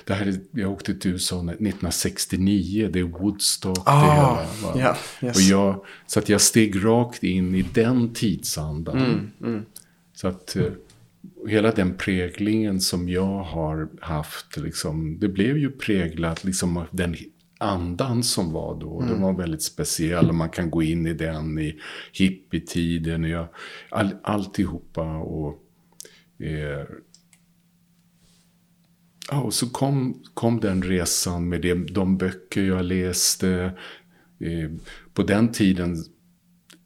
[0.06, 3.84] det här är, jag åkte till USA 1969, det är Woodstock.
[3.86, 5.36] Ah, det hela, yeah, yes.
[5.36, 8.98] och jag, så att jag steg rakt in i den tidsandan.
[8.98, 9.66] Mm, mm.
[10.14, 10.56] Så att
[11.48, 17.16] hela den präglingen som jag har haft, liksom, det blev ju präglat liksom, av den
[17.58, 19.02] andan som var då.
[19.02, 19.14] Mm.
[19.14, 21.80] Den var väldigt speciell och man kan gå in i den i
[22.14, 23.24] hippietiden.
[23.24, 23.48] Jag,
[23.90, 25.64] all, alltihopa och...
[26.40, 26.86] Eh,
[29.32, 33.72] ja, och så kom, kom den resan med det, de böcker jag läste.
[34.40, 34.72] Eh,
[35.14, 35.98] på den tiden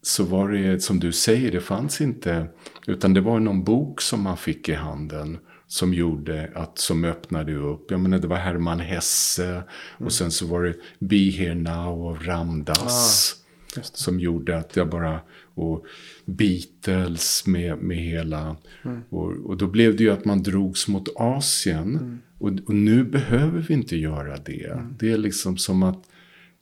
[0.05, 2.47] så var det som du säger, det fanns inte,
[2.87, 5.37] utan det var någon bok som man fick i handen
[5.67, 7.91] som gjorde att, som öppnade upp.
[7.91, 9.63] Jag menar det var Hermann Hesse mm.
[9.97, 13.35] och sen så var det Be Here Now av Ramdas.
[13.77, 15.19] Ah, som gjorde att jag bara,
[15.53, 15.85] och
[16.25, 19.01] Beatles med, med hela, mm.
[19.09, 21.89] och, och då blev det ju att man drogs mot Asien.
[21.89, 22.19] Mm.
[22.37, 24.71] Och, och, nu behöver vi inte göra det.
[24.71, 24.95] Mm.
[24.99, 26.03] Det är liksom som att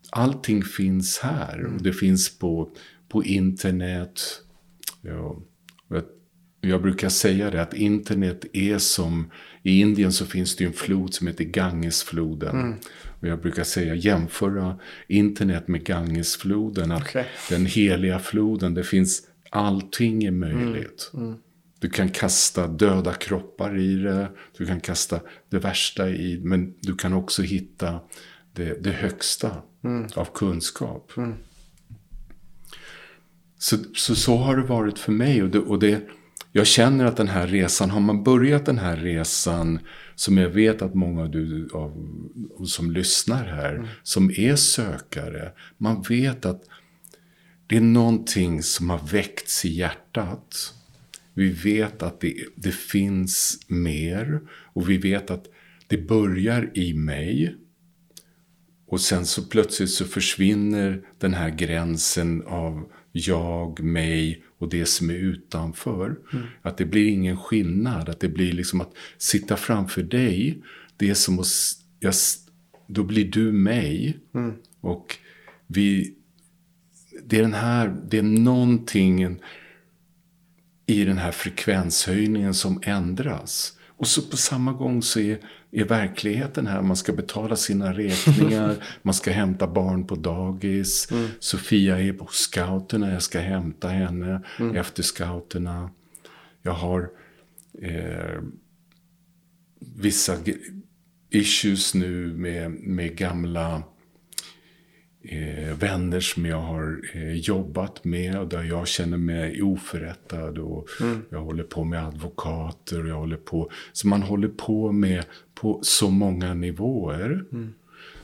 [0.10, 1.60] allting finns här.
[1.60, 1.84] Och mm.
[1.84, 2.70] det finns på
[3.14, 4.22] på internet.
[5.02, 5.42] Ja,
[6.62, 9.32] jag brukar säga det att internet är som,
[9.64, 12.60] i Indien så finns det en flod som heter Gangesfloden.
[12.60, 12.78] Mm.
[13.22, 16.92] Och jag brukar säga jämföra internet med Gangesfloden.
[16.92, 17.26] Att okay.
[17.50, 21.12] Den heliga floden, det finns, allting är möjligt.
[21.14, 21.26] Mm.
[21.26, 21.40] Mm.
[21.80, 24.28] Du kan kasta döda kroppar i det.
[24.58, 28.00] Du kan kasta det värsta i Men du kan också hitta
[28.54, 29.62] det, det högsta
[30.16, 31.12] av kunskap.
[33.64, 35.44] Så, så, så har det varit för mig.
[35.44, 36.02] Och det, och det,
[36.52, 39.80] jag känner att den här resan, har man börjat den här resan
[40.16, 41.92] som jag vet att många av du av,
[42.66, 46.64] som lyssnar här, som är sökare, man vet att
[47.68, 50.74] det är någonting som har väckts i hjärtat.
[51.34, 54.42] Vi vet att det, det finns mer
[54.74, 55.46] och vi vet att
[55.88, 57.56] det börjar i mig.
[58.88, 65.10] Och sen så plötsligt så försvinner den här gränsen av jag, mig och det som
[65.10, 66.16] är utanför.
[66.34, 66.46] Mm.
[66.62, 68.10] Att det blir ingen skillnad.
[68.10, 70.64] Att det blir liksom att sitta framför dig,
[70.98, 71.48] det är som att,
[72.00, 72.14] jag,
[72.88, 74.18] då blir du mig.
[74.36, 74.54] Mm.
[74.82, 75.18] Och
[75.68, 76.16] vi,
[77.26, 79.40] det är den här, det är någonting
[80.86, 83.78] i den här frekvenshöjningen som ändras.
[83.88, 85.40] Och så på samma gång så är,
[85.74, 86.82] är verkligheten här.
[86.82, 91.12] Man ska betala sina räkningar, man ska hämta barn på dagis.
[91.12, 91.28] Mm.
[91.40, 94.76] Sofia är på scouterna, jag ska hämta henne mm.
[94.76, 95.90] efter scouterna.
[96.62, 97.10] Jag har
[97.82, 98.42] eh,
[99.80, 100.38] vissa
[101.30, 103.84] issues nu med, med gamla
[105.24, 110.58] eh, vänner som jag har eh, jobbat med och där jag känner mig oförrättad.
[110.58, 111.22] Och mm.
[111.30, 113.72] Jag håller på med advokater och jag håller på.
[113.94, 117.46] Så man håller på med på så många nivåer.
[117.52, 117.74] Mm.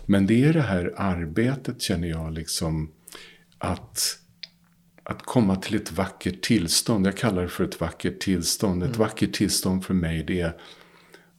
[0.05, 2.91] Men det är det här arbetet känner jag liksom
[3.57, 4.19] att
[5.03, 7.07] att komma till ett vackert tillstånd.
[7.07, 8.81] Jag kallar det för ett vackert tillstånd.
[8.81, 8.91] Mm.
[8.91, 10.53] Ett vackert tillstånd för mig det är,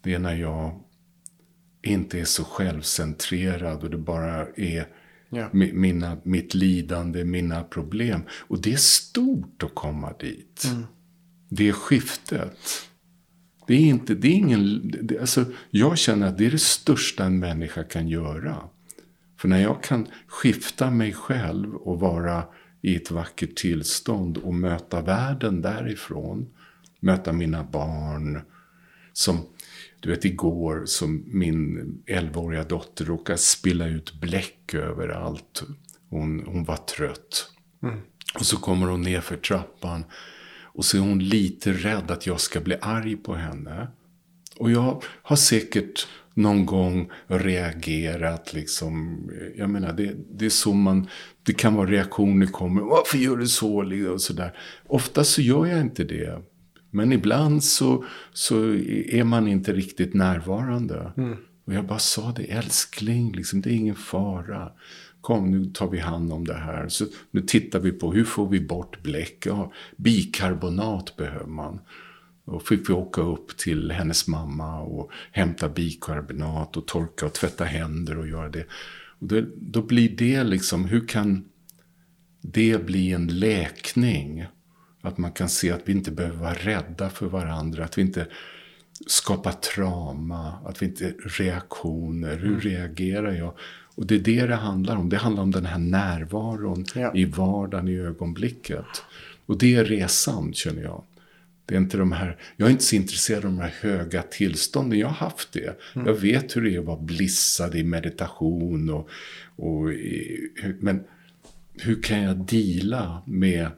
[0.03, 0.81] det är när jag
[1.83, 4.87] inte är så självcentrerad och det bara är
[5.31, 5.49] Ja.
[5.53, 8.23] Mina, mitt lidande, mina problem.
[8.31, 10.64] Och det är stort att komma dit.
[10.71, 10.87] Mm.
[11.49, 12.59] Det är skiftet.
[13.66, 17.25] Det är inte, det är ingen, det, alltså, jag känner att det är det största
[17.25, 18.57] en människa kan göra.
[19.40, 22.45] För när jag kan skifta mig själv och vara
[22.83, 26.49] i ett vackert tillstånd och möta världen därifrån.
[27.01, 28.43] Möta mina barn
[29.12, 29.47] som
[30.01, 35.63] du vet igår som min 11-åriga dotter råkade spilla ut bläck överallt.
[36.11, 37.51] Hon, hon var trött.
[37.83, 38.01] Mm.
[38.35, 40.05] Och så kommer hon ner för trappan.
[40.63, 43.89] Och så är hon lite rädd att jag ska bli arg på henne.
[44.59, 49.21] Och jag har säkert någon gång reagerat liksom.
[49.57, 51.09] Jag menar det, det är så man,
[51.43, 52.83] det kan vara reaktioner kommer.
[52.83, 54.13] Varför gör du så?
[54.13, 54.57] Och sådär.
[54.87, 56.43] Ofta så gör jag inte det.
[56.90, 58.57] Men ibland så, så
[59.09, 61.12] är man inte riktigt närvarande.
[61.16, 61.37] Mm.
[61.64, 64.72] Och jag bara sa det, älskling, liksom, det är ingen fara.
[65.20, 66.88] Kom, nu tar vi hand om det här.
[66.88, 69.46] Så nu tittar vi på hur får vi bort bläck.
[69.46, 71.79] Ja, bikarbonat behöver man.
[72.44, 77.64] Och fick vi åka upp till hennes mamma och hämta bikarbonat och torka och tvätta
[77.64, 78.66] händer och göra det.
[79.20, 81.44] Och då, då blir det liksom, hur kan
[82.40, 84.46] det bli en läkning?
[85.01, 87.85] Att man kan se att vi inte behöver vara rädda för varandra.
[87.85, 88.27] Att vi inte
[89.07, 90.53] skapar trauma.
[90.65, 92.37] Att vi inte reaktioner.
[92.37, 92.61] Hur mm.
[92.61, 93.55] reagerar jag?
[93.95, 95.09] Och det är det det handlar om.
[95.09, 97.13] Det handlar om den här närvaron ja.
[97.15, 98.87] i vardagen, i ögonblicket.
[99.47, 101.03] Och det är resan, känner jag.
[101.67, 104.99] Det är inte de här, jag är inte så intresserad av de här höga tillstånden.
[104.99, 105.81] Jag har haft det.
[105.95, 106.07] Mm.
[106.07, 108.91] Jag vet hur det är att vara blissad i meditation.
[108.91, 109.09] Och,
[109.57, 109.85] och,
[110.81, 111.05] men
[111.75, 113.69] hur kan jag dela med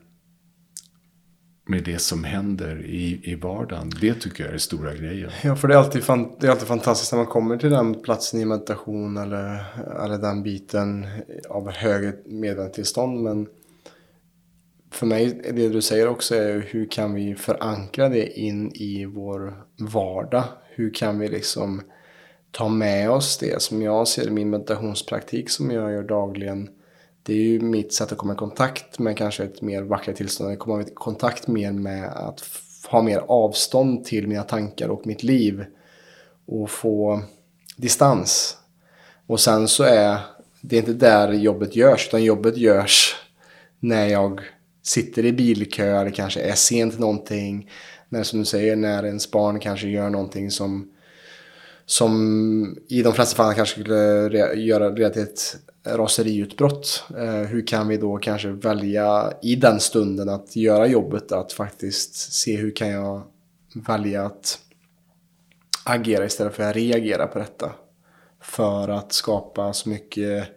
[1.64, 3.90] med det som händer i, i vardagen.
[4.00, 5.30] Det tycker jag är stora grejen.
[5.44, 8.02] Ja, för det är, alltid fan, det är alltid fantastiskt när man kommer till den
[8.02, 9.64] platsen i meditation eller,
[10.04, 11.06] eller den biten
[11.48, 13.22] av högre medvetandetillstånd.
[13.22, 13.46] Men
[14.90, 19.64] för mig, det du säger också är hur kan vi förankra det in i vår
[19.78, 20.44] vardag?
[20.74, 21.82] Hur kan vi liksom
[22.50, 26.68] ta med oss det som jag ser i min meditationspraktik som jag gör dagligen
[27.22, 30.52] det är ju mitt sätt att komma i kontakt med kanske ett mer vackert tillstånd.
[30.52, 32.44] Att komma i kontakt mer med att
[32.88, 35.64] ha mer avstånd till mina tankar och mitt liv.
[36.46, 37.22] Och få
[37.76, 38.56] distans.
[39.26, 40.18] Och sen så är
[40.60, 43.16] det inte där jobbet görs, utan jobbet görs
[43.80, 44.40] när jag
[44.82, 47.70] sitter i bilkö eller kanske är sent någonting.
[48.08, 50.92] När som du säger, när ens barn kanske gör någonting som
[51.86, 57.04] som i de flesta fall kanske skulle göra det till ett raseriutbrott.
[57.16, 62.32] Eh, hur kan vi då kanske välja i den stunden att göra jobbet att faktiskt
[62.32, 63.22] se hur kan jag
[63.74, 64.58] välja att
[65.84, 67.72] agera istället för att reagera på detta.
[68.40, 70.48] För att skapa så mycket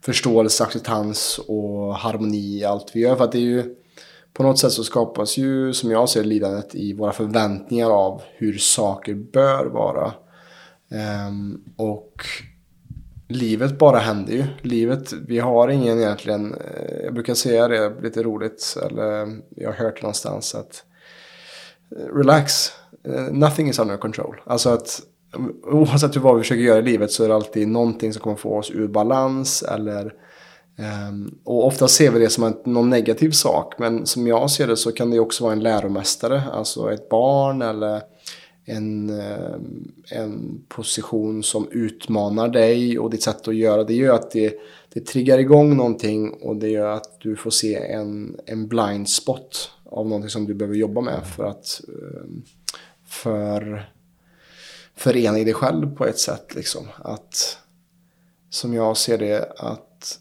[0.00, 3.16] förståelse, acceptans och harmoni i allt vi gör.
[3.16, 3.74] För att det är ju
[4.32, 8.58] på något sätt så skapas ju, som jag ser lidandet, i våra förväntningar av hur
[8.58, 10.12] saker bör vara.
[11.28, 12.22] Um, och
[13.28, 14.44] livet bara händer ju.
[14.62, 19.76] Livet, vi har ingen egentligen, eh, jag brukar säga det lite roligt, eller jag har
[19.76, 20.84] hört det någonstans att
[21.96, 22.72] eh, relax,
[23.08, 24.40] eh, nothing is under control.
[24.46, 25.00] Alltså att
[25.64, 28.58] oavsett vad vi försöker göra i livet så är det alltid någonting som kommer få
[28.58, 30.14] oss ur balans eller
[31.10, 34.66] um, och ofta ser vi det som en, någon negativ sak men som jag ser
[34.66, 38.02] det så kan det också vara en läromästare, alltså ett barn eller
[38.68, 39.56] en, eh,
[40.10, 43.84] en position som utmanar dig och ditt sätt att göra.
[43.84, 44.54] Det gör att det,
[44.92, 49.70] det triggar igång någonting och det gör att du får se en, en blind spot
[49.84, 52.26] av någonting som du behöver jobba med för att eh,
[53.06, 53.90] för
[54.94, 56.54] förena i dig själv på ett sätt.
[56.54, 56.86] Liksom.
[56.96, 57.58] Att,
[58.50, 60.18] som jag ser det, att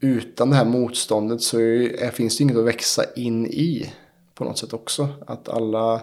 [0.00, 3.92] utan det här motståndet så är, finns det inget att växa in i
[4.34, 5.08] på något sätt också.
[5.26, 6.02] Att alla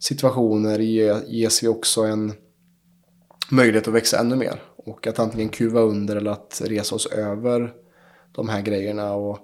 [0.00, 0.78] situationer
[1.28, 2.32] ges vi också en
[3.50, 4.62] möjlighet att växa ännu mer.
[4.76, 7.72] Och att antingen kuva under eller att resa oss över
[8.32, 9.12] de här grejerna.
[9.12, 9.38] Och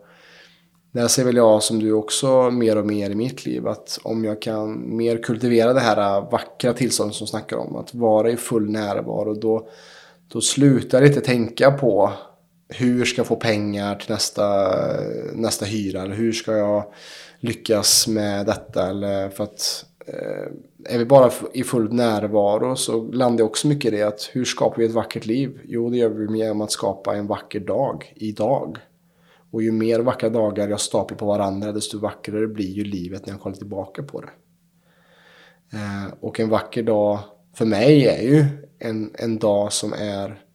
[0.92, 4.24] där ser väl jag som du också mer och mer i mitt liv att om
[4.24, 8.36] jag kan mer kultivera det här äh, vackra tillståndet som snackar om att vara i
[8.36, 9.68] full närvaro då,
[10.28, 12.12] då slutar jag inte tänka på
[12.68, 14.74] hur ska jag få pengar till nästa,
[15.32, 16.84] nästa hyra eller hur ska jag
[17.40, 20.46] lyckas med detta eller för att Eh,
[20.94, 24.44] är vi bara i full närvaro så landar jag också mycket i det att hur
[24.44, 25.60] skapar vi ett vackert liv?
[25.64, 28.78] Jo, det gör vi genom att skapa en vacker dag idag.
[29.50, 33.32] Och ju mer vackra dagar jag staplar på varandra desto vackrare blir ju livet när
[33.32, 34.30] jag kollar tillbaka på det.
[35.72, 37.18] Eh, och en vacker dag
[37.54, 38.44] för mig är ju
[38.78, 40.45] en, en dag som är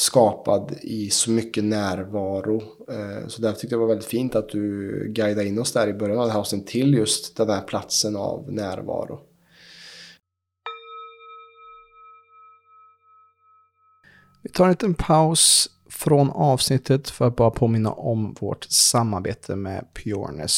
[0.00, 2.62] skapad i så mycket närvaro.
[2.88, 5.88] Eh, så därför tyckte jag det var väldigt fint att du guidade in oss där
[5.88, 9.20] i början av hösten till just den här platsen av närvaro.
[14.42, 19.86] Vi tar en liten paus från avsnittet för att bara påminna om vårt samarbete med
[19.94, 20.56] pureness.se.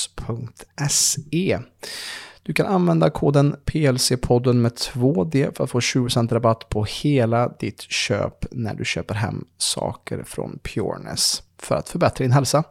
[2.43, 7.81] Du kan använda koden PLC-podden med 2D för att få 20% rabatt på hela ditt
[7.81, 12.65] köp när du köper hem saker från Pureness för att förbättra din hälsa.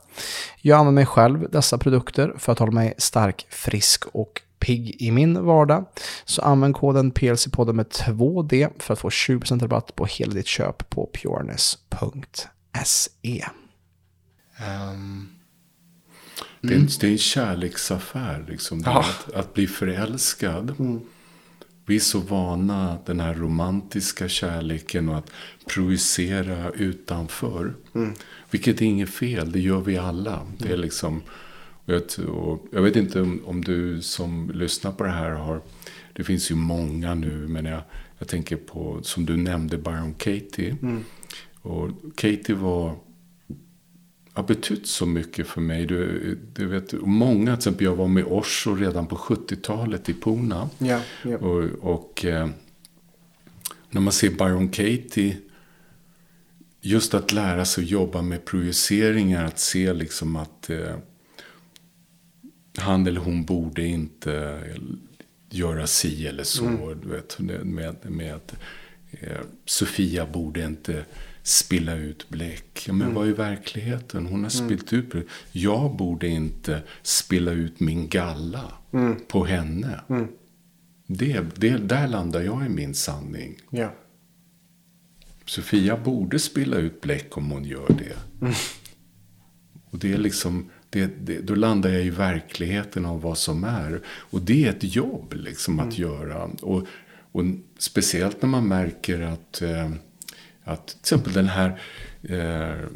[0.62, 5.12] Jag använder mig själv dessa produkter för att hålla mig stark, frisk och pigg i
[5.12, 5.86] min vardag.
[6.26, 10.90] Så använd koden PLC-podden med 2D för att få 20% rabatt på hela ditt köp
[10.90, 12.46] på pureness.se.
[14.60, 14.68] Um.
[14.68, 15.41] Ehm,
[16.62, 18.46] det, är en, det är en kärleksaffär.
[18.50, 19.00] Liksom, ja.
[19.00, 20.76] att, att, bli förälskad.
[20.80, 21.02] Mm.
[21.86, 25.32] Vi är så vana den här romantiska kärleken och att
[25.66, 27.74] projicera utanför.
[27.96, 28.14] Mm.
[28.52, 30.48] Vilket är inget fel, det gör vi alla.
[30.58, 30.82] Det är mm.
[30.82, 31.22] liksom,
[31.86, 32.02] jag,
[32.72, 35.62] jag vet inte om, om, du som lyssnar på det här har...
[36.14, 37.82] Det finns ju många nu, men jag,
[38.20, 40.78] jag tänker på, som du nämnde, Byron Katie.
[40.82, 41.04] Mm.
[41.62, 42.96] Och Katie var
[44.34, 45.86] har betytt så mycket för mig.
[45.86, 50.70] Du, du vet, många, till exempel jag var med Osho redan på 70-talet i Puna.
[50.78, 51.38] Ja, ja.
[51.38, 51.64] Och,
[51.94, 52.50] och eh,
[53.90, 55.38] när man ser Byron Katie,
[56.82, 60.96] just att lära sig att jobba med projiceringar, att se liksom att eh,
[62.78, 64.64] han eller hon borde inte
[65.50, 66.66] göra si eller så.
[66.66, 67.00] Mm.
[67.02, 68.40] Du vet, med, med,
[69.12, 71.06] eh, Sofia borde inte
[71.44, 72.84] spilla ut bläck.
[72.88, 73.16] Ja, men mm.
[73.16, 74.26] vad är verkligheten?
[74.26, 74.68] Hon har mm.
[74.68, 75.26] spillt ut bläck.
[75.52, 79.16] Jag borde inte spilla ut min galla mm.
[79.28, 80.02] på henne.
[80.10, 80.28] Mm.
[81.08, 83.58] Det, det, där landar jag i min sanning.
[83.70, 83.94] Ja.
[85.46, 88.46] Sofia borde spilla ut bläck om hon gör det.
[88.46, 88.54] Mm.
[89.90, 94.02] Och det är liksom, det, det, då landar jag i verkligheten av vad som är.
[94.08, 96.02] Och det är ett jobb liksom att mm.
[96.02, 96.44] göra.
[96.44, 96.88] Och,
[97.32, 97.44] och
[97.78, 99.92] speciellt när man märker att eh,
[100.64, 101.82] att till exempel den här,
[102.24, 102.88] eh,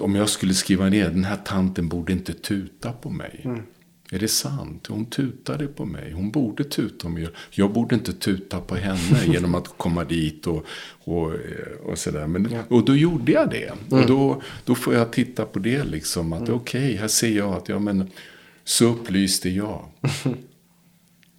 [0.00, 3.40] om jag skulle skriva ner, den här tanten borde inte tuta på mig.
[3.44, 3.62] Mm.
[4.10, 4.86] Är det sant?
[4.86, 6.12] Hon tutade på mig.
[6.12, 7.28] Hon borde tuta mig.
[7.50, 10.66] Jag borde inte tuta på henne genom att komma dit och,
[11.04, 12.26] och, eh, och sådär.
[12.26, 12.62] Men, ja.
[12.68, 13.66] Och då gjorde jag det.
[13.66, 14.02] Mm.
[14.02, 16.32] Och då, då får jag titta på det liksom.
[16.32, 16.54] Att mm.
[16.54, 18.10] okej, okay, här ser jag att ja, men,
[18.64, 19.88] så upplyste jag.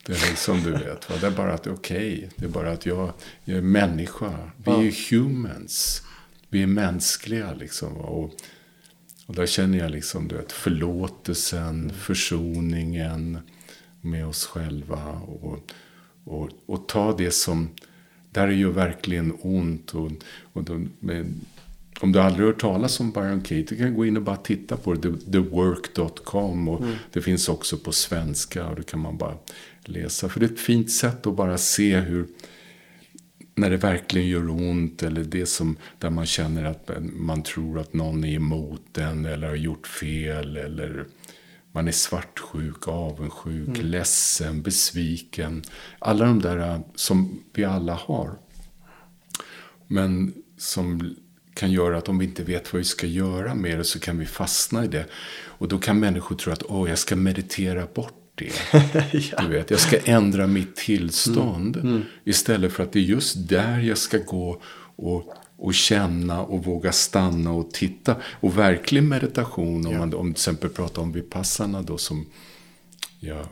[0.06, 1.16] Det är liksom, du vet, va?
[1.22, 4.34] det är bara att okej, okay, det är bara att jag, jag är människa.
[4.58, 4.84] Vi ja.
[4.84, 6.02] är humans.
[6.50, 7.98] Vi är mänskliga liksom.
[7.98, 8.32] Och,
[9.26, 13.40] och där känner jag liksom, du vet, förlåtelsen, försoningen
[14.02, 15.12] med oss själva.
[15.12, 15.60] Och,
[16.24, 17.70] och, och ta det som,
[18.32, 19.92] där är ju verkligen ont.
[19.92, 20.12] Och,
[20.54, 21.34] och då, med,
[22.00, 24.78] om du aldrig hört talas om Byron Katie kan du gå in och bara titta
[24.78, 25.32] på det.
[25.32, 26.96] Thework.com och Mm.
[27.14, 29.38] det finns också på svenska och det kan man bara
[29.88, 30.30] läsa.
[30.30, 32.28] För det är ett fint sätt att bara se hur
[33.56, 37.94] när det verkligen gör ont eller det som där man känner att man tror att
[37.94, 41.06] någon är emot den eller har gjort fel eller
[41.72, 45.64] man är svartsjuk, avundsjuk, ledsen, besviken.
[46.00, 48.38] Alla de där äh, som vi alla har.
[49.88, 51.16] Men som
[51.54, 54.20] kan göra att om vi inte vet vad vi ska göra med det så kan
[54.20, 55.06] vi fastna i det.
[55.44, 58.52] Och då kan människor tro att åh, jag ska meditera bort det.
[59.40, 62.04] Du vet, jag ska ändra mitt tillstånd.
[62.24, 64.62] Istället för att det är just där jag ska gå
[64.96, 68.16] och, och känna och våga stanna och titta.
[68.40, 72.26] Och verklig meditation, om man om till exempel pratar om Vipassana då som
[73.20, 73.46] jag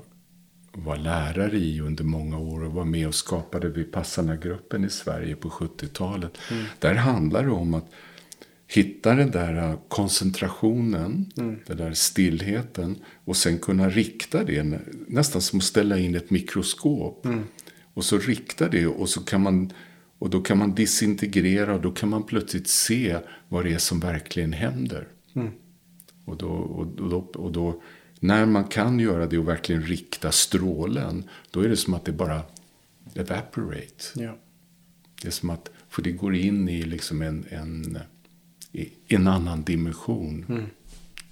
[0.72, 5.50] var lärare i under många år och var med och skapade Vipassana-gruppen i Sverige på
[5.50, 6.38] 70-talet.
[6.80, 7.86] Där handlar det om att
[8.76, 11.32] hitta den där koncentrationen,
[11.68, 12.96] den där stillheten
[13.26, 17.28] och sen kunna rikta det, nästan som att ställa in ett mikroskop.
[17.94, 19.72] Och så rikta det och så kan man
[20.20, 23.18] och då kan man disintegrera och då kan man plötsligt se
[23.50, 25.08] vad det är som verkligen händer.
[26.26, 27.82] Och, då, och, då, och då,
[28.20, 32.12] när man kan göra det och verkligen rikta strålen, då är det som att det
[32.12, 32.42] bara
[33.16, 34.04] evaporate.
[34.16, 34.38] Ja.
[35.22, 38.00] Det är som att, för det går in i liksom en, en,
[38.74, 40.46] i en annan dimension.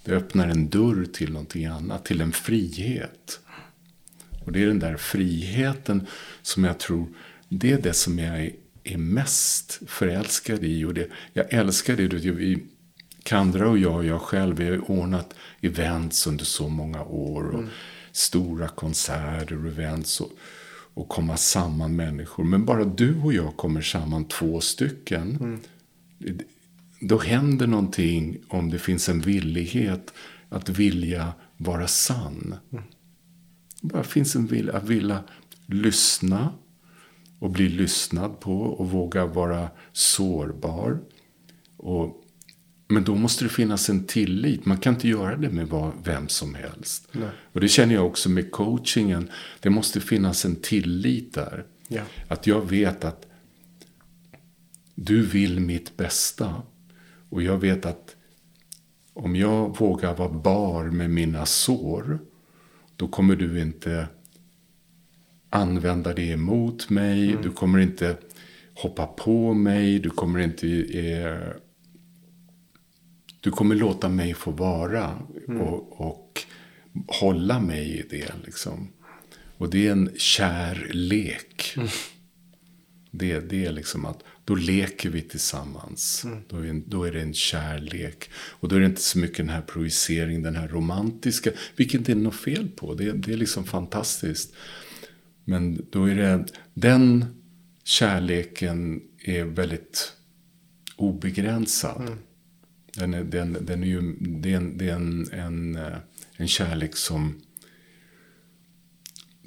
[0.04, 3.40] Det öppnar en dörr till någonting annat, till en frihet.
[4.46, 6.08] Och det är den där friheten
[6.42, 7.08] som jag tror,
[7.50, 8.52] det är det som jag är,
[8.84, 10.86] är mest förälskad i.
[10.86, 12.08] Och det, jag älskar det.
[12.08, 12.64] du Vi,
[13.24, 17.44] Kandra och jag och jag själv, vi har ordnat events under så många år.
[17.44, 17.64] Och
[18.12, 20.22] Stora konserter och events.
[20.22, 20.32] Och,
[20.94, 22.44] och komma samman människor.
[22.44, 25.60] Men bara du och jag kommer samman två stycken.
[27.02, 30.14] Då händer någonting om det finns en villighet
[30.50, 32.56] att vilja vara sann.
[33.82, 35.24] Det bara finns en vilja att vilja
[35.66, 36.54] lyssna
[37.40, 41.00] och bli lyssnad på och våga vara sårbar.
[41.78, 42.24] Och,
[42.88, 44.66] men då måste det finnas en tillit.
[44.66, 47.08] Man kan inte göra det med vad, vem som helst.
[47.12, 47.30] Nej.
[47.54, 49.30] Och det känner jag också med coachingen.
[49.60, 51.66] Det måste finnas en tillit där.
[51.88, 52.02] Ja.
[52.28, 53.28] Att jag vet att
[54.96, 56.62] du vill mitt bästa.
[57.32, 58.16] Och jag vet att
[59.14, 62.20] om jag vågar vara bar med mina sår,
[62.96, 64.08] då kommer du inte
[65.50, 67.38] använda det emot mig.
[67.44, 68.18] Du kommer inte
[68.74, 70.00] hoppa på mig.
[70.00, 70.68] Du kommer inte...
[71.00, 71.54] Eh,
[73.42, 76.42] du kommer låta mig få vara och, och
[77.08, 78.34] hålla mig i det.
[78.46, 78.88] Liksom.
[79.58, 81.78] Och det är en kärlek.
[83.12, 86.26] Det, det är liksom att då leker vi tillsammans.
[86.48, 88.30] Då, är en, då är det en kärlek.
[88.34, 91.52] Och då är det inte så mycket den här projiceringen, den här romantiska.
[91.76, 92.94] Vilket det är något fel på.
[92.94, 94.54] Det, det är liksom fantastiskt.
[95.46, 97.26] Men då är det, den
[97.84, 100.14] kärleken är väldigt
[100.96, 102.18] obegränsad.
[102.98, 105.80] Den är, den, den är ju, det är, en, det är en, en,
[106.38, 107.42] en kärlek som,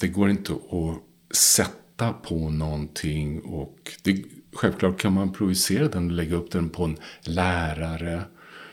[0.01, 4.25] det går inte att sätta på någonting och det,
[4.55, 8.23] självklart kan man projicera den och lägga upp den på en lärare.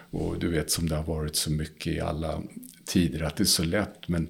[0.09, 2.41] Och du vet som det har varit så mycket i alla
[2.85, 4.07] tider att det är så lätt.
[4.07, 4.27] Men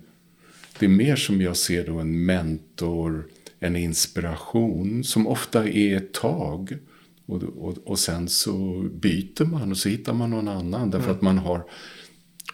[0.79, 3.27] det är mer som jag ser då en mentor,
[3.59, 6.77] en inspiration som ofta är ett tag.
[7.25, 11.21] Och, och, och sen så byter man och så hittar man någon annan därför att
[11.21, 11.63] man har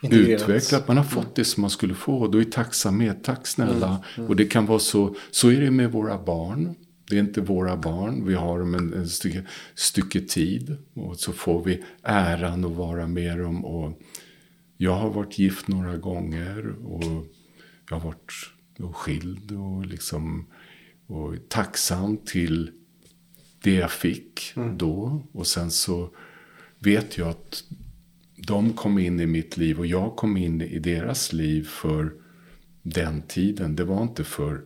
[0.01, 0.41] Integrerat.
[0.41, 2.27] utvecklat, man har fått det som man skulle få.
[2.27, 4.03] Då är tacksamhet, tack snälla.
[4.27, 6.75] Och det kan vara så, så är det med våra barn.
[7.09, 9.43] Det är inte våra barn, vi har dem en, en stycke,
[9.75, 10.77] stycke tid.
[10.93, 13.65] Och så får vi äran att vara med dem.
[13.65, 14.01] Och
[14.77, 17.25] jag har varit gift några gånger och
[17.89, 18.31] jag har varit
[18.79, 20.45] och skild och liksom
[21.07, 22.71] och tacksam till
[23.63, 25.23] det jag fick då.
[25.31, 26.09] Och sen så
[26.79, 27.63] vet jag att
[28.47, 32.13] de kom in i mitt liv och jag kom in i deras liv för
[32.81, 33.75] den tiden.
[33.75, 34.63] Det var inte för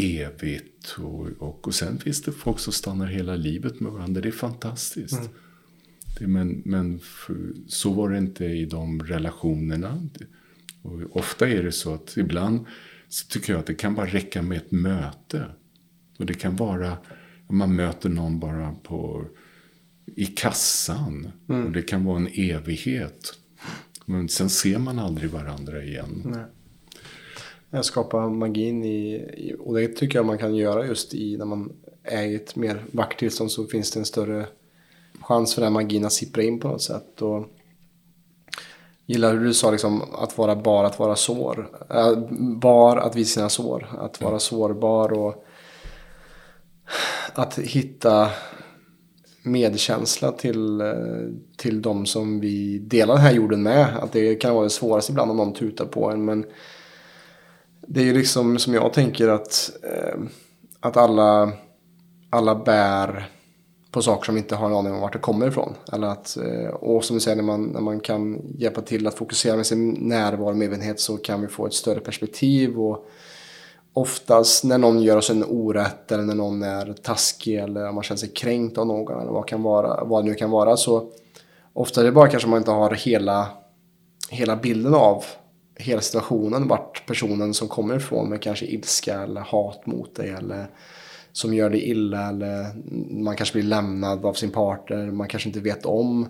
[0.00, 0.96] evigt.
[0.98, 4.20] Och, och, och sen finns det folk som stannar hela livet med varandra.
[4.20, 5.30] Det är fantastiskt.
[6.18, 7.36] Det, men men för,
[7.66, 10.08] så var det inte i de relationerna.
[10.82, 12.66] Och ofta är det så att ibland
[13.08, 15.44] så tycker jag att det kan bara räcka med ett möte.
[16.18, 16.98] Och det kan vara,
[17.48, 19.26] man möter någon bara på,
[20.16, 21.30] i kassan.
[21.46, 23.38] Och det kan vara en evighet.
[24.06, 26.22] Men sen ser man aldrig varandra igen.
[26.24, 26.44] Nej.
[27.70, 31.44] Jag skapar magin i, i, och det tycker jag man kan göra just i när
[31.44, 34.46] man är i ett mer vackert tillstånd så finns det en större
[35.20, 37.22] chans för den magin att sippra in på något sätt.
[37.22, 37.46] Och
[39.06, 41.68] gillar hur du sa liksom, att vara bar, att vara sår.
[41.90, 42.18] Äh,
[42.60, 43.88] bar, att visa sina sår.
[43.98, 45.44] Att vara sårbar och
[47.34, 48.30] att hitta
[49.42, 50.96] medkänsla till, eh,
[51.56, 53.96] till de som vi delar den här jorden med.
[53.96, 56.24] Att det kan vara det svåraste ibland om någon tutar på en.
[56.24, 56.46] Men
[57.92, 60.20] det är ju liksom som jag tänker att, eh,
[60.80, 61.52] att alla,
[62.30, 63.30] alla bär
[63.90, 65.74] på saker som vi inte har en aning om vart det kommer ifrån.
[65.92, 69.14] Eller att, eh, och som du säger, när man, när man kan hjälpa till att
[69.14, 72.80] fokusera med sin närvaro och medvetenhet så kan vi få ett större perspektiv.
[72.80, 73.08] och
[73.92, 78.04] oftast när någon gör oss en orätt eller när någon är taskig eller om man
[78.04, 81.10] känner sig kränkt av någon eller vad, kan vara, vad det nu kan vara så
[81.72, 83.48] ofta är det bara kanske man inte har hela,
[84.30, 85.24] hela bilden av
[85.80, 90.66] hela situationen, vart personen som kommer ifrån med kanske ilska eller hat mot dig eller
[91.32, 92.66] som gör dig illa eller
[93.22, 96.28] man kanske blir lämnad av sin partner, man kanske inte vet om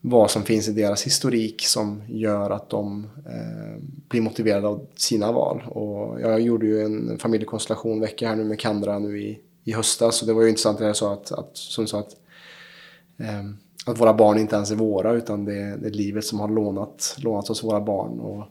[0.00, 5.32] vad som finns i deras historik som gör att de eh, blir motiverade av sina
[5.32, 5.62] val.
[5.66, 10.22] Och jag gjorde ju en familjekonstellation vecka här nu med Kandra nu i, i höstas.
[10.22, 12.16] Och det var ju intressant det jag sa att, att, som sa att,
[13.18, 13.44] eh,
[13.86, 16.48] att våra barn inte ens är våra utan det, är, det är livet som har
[16.48, 18.20] lånat, lånat oss våra barn.
[18.20, 18.44] Och,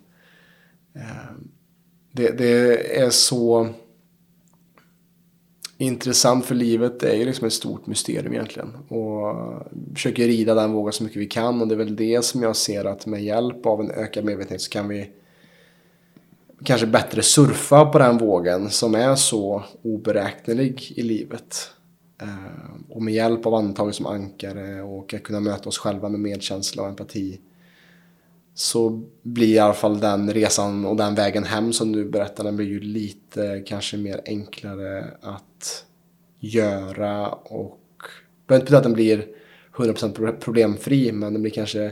[0.97, 1.51] Ehm,
[2.11, 3.69] det, det är så
[5.77, 8.73] intressant för livet Det är ju liksom ett stort mysterium egentligen.
[8.87, 9.35] Och
[9.93, 12.55] försöker rida den vågen så mycket vi kan och det är väl det som jag
[12.55, 15.09] ser att med hjälp av en ökad medvetenhet så kan vi
[16.63, 21.71] kanske bättre surfa på den vågen som är så oberäknelig i livet.
[22.21, 26.19] Ehm, och med hjälp av antaget som ankare och att kunna möta oss själva med
[26.19, 27.39] medkänsla och empati
[28.59, 32.55] så blir i alla fall den resan och den vägen hem som du berättade, den
[32.55, 35.85] blir ju lite kanske mer enklare att
[36.39, 37.79] göra och
[38.45, 39.27] det behöver inte betyda att den blir
[39.75, 41.91] 100% problemfri men den blir kanske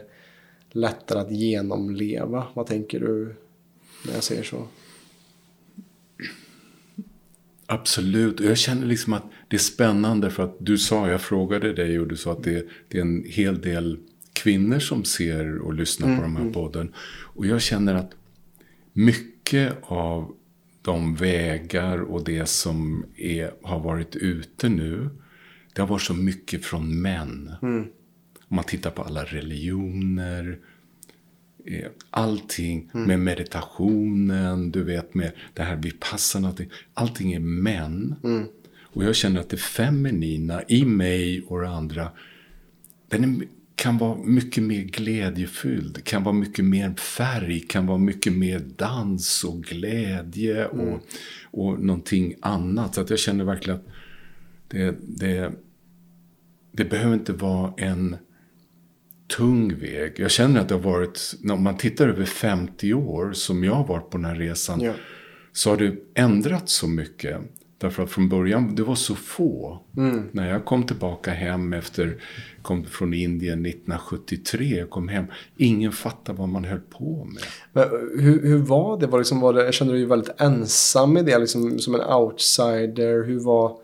[0.71, 2.47] lättare att genomleva.
[2.53, 3.35] Vad tänker du
[4.05, 4.67] när jag säger så?
[7.65, 8.39] Absolut.
[8.39, 12.07] Jag känner liksom att det är spännande för att du sa, jag frågade dig och
[12.07, 13.97] du sa att det, det är en hel del
[14.45, 16.53] kvinnor som ser och lyssnar mm, på de här mm.
[16.53, 16.93] podden.
[17.35, 18.11] Och jag känner att
[18.93, 20.35] mycket av
[20.81, 25.09] de vägar och det som är, har varit ute nu,
[25.73, 27.51] det har varit så mycket från män.
[27.61, 27.81] Mm.
[28.47, 30.59] Om man tittar på alla religioner,
[31.65, 33.07] eh, allting mm.
[33.07, 38.15] med meditationen, du vet med det här vipassana, allting, allting är män.
[38.23, 38.45] Mm.
[38.81, 42.11] Och jag känner att det feminina i mig och andra,
[43.09, 48.33] den är kan vara mycket mer glädjefylld, kan vara mycket mer färg, kan vara mycket
[48.33, 50.99] mer dans och glädje och, mm.
[51.51, 52.95] och någonting annat.
[52.95, 53.87] Så att jag känner verkligen att
[54.67, 55.51] det, det,
[56.71, 58.17] det behöver inte vara en
[59.37, 60.13] tung väg.
[60.17, 63.87] Jag känner att det har varit, när man tittar över 50 år som jag har
[63.87, 64.93] varit på den här resan, ja.
[65.53, 67.41] så har det ändrats så mycket.
[67.77, 69.79] Därför att från början, det var så få.
[69.97, 70.29] Mm.
[70.31, 72.21] När jag kom tillbaka hem efter,
[72.61, 75.25] kom från Indien 1973, jag kom hem,
[75.57, 77.43] ingen fattade vad man höll på med.
[77.73, 79.07] Men hur, hur var det?
[79.07, 79.65] Var liksom, var det?
[79.65, 83.23] Jag kände dig väldigt ensam i det, liksom, som en outsider.
[83.23, 83.77] Hur var,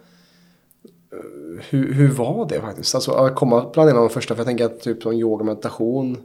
[1.70, 2.96] hur, hur var det faktiskt?
[2.96, 5.46] Alltså att komma bland en av de första, för jag tänker att typ som yoga
[5.46, 6.18] meditation,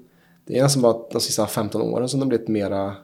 [0.46, 2.94] det är nästan bara de sista 15 åren som det blivit mera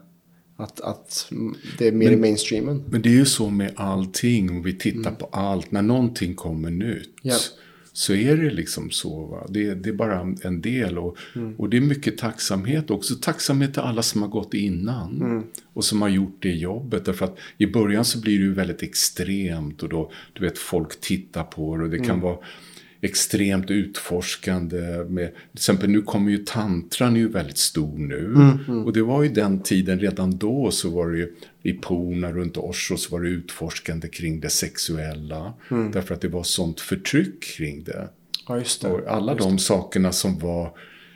[0.57, 1.33] att, att
[1.79, 2.85] det är mer men, i mainstreamen.
[2.91, 5.17] Men det är ju så med allting, om vi tittar mm.
[5.17, 5.71] på allt.
[5.71, 7.11] När någonting kommer nytt.
[7.23, 7.41] Yeah.
[7.93, 9.27] Så är det liksom så.
[9.27, 9.47] Va?
[9.49, 10.99] Det, det är bara en del.
[10.99, 11.55] Och, mm.
[11.57, 13.15] och det är mycket tacksamhet också.
[13.15, 15.23] Tacksamhet till alla som har gått innan.
[15.23, 15.43] Mm.
[15.73, 17.05] Och som har gjort det jobbet.
[17.05, 19.83] Därför att i början så blir det ju väldigt extremt.
[19.83, 21.85] Och då, du vet, folk tittar på det.
[21.85, 22.21] Och det kan mm.
[22.21, 22.37] vara
[23.03, 25.05] extremt utforskande.
[25.09, 28.25] Med, till exempel nu kommer ju tantran ju väldigt stor nu.
[28.27, 28.85] Mm, mm.
[28.85, 32.57] Och det var ju den tiden, redan då så var det ju i Pona runt
[32.57, 35.53] Oslo så var det utforskande kring det sexuella.
[35.71, 35.93] Mm.
[35.93, 38.09] Därför att det var sånt förtryck kring det.
[38.49, 38.89] Ja, det.
[38.89, 39.63] Och alla just de det.
[39.63, 40.71] sakerna som var,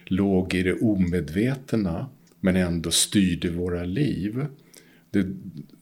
[0.05, 2.07] låg i det omedvetna
[2.41, 4.47] men ändå styrde våra liv.
[5.11, 5.26] Det,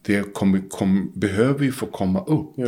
[0.02, 2.58] det kom, kom, behöver ju få komma upp.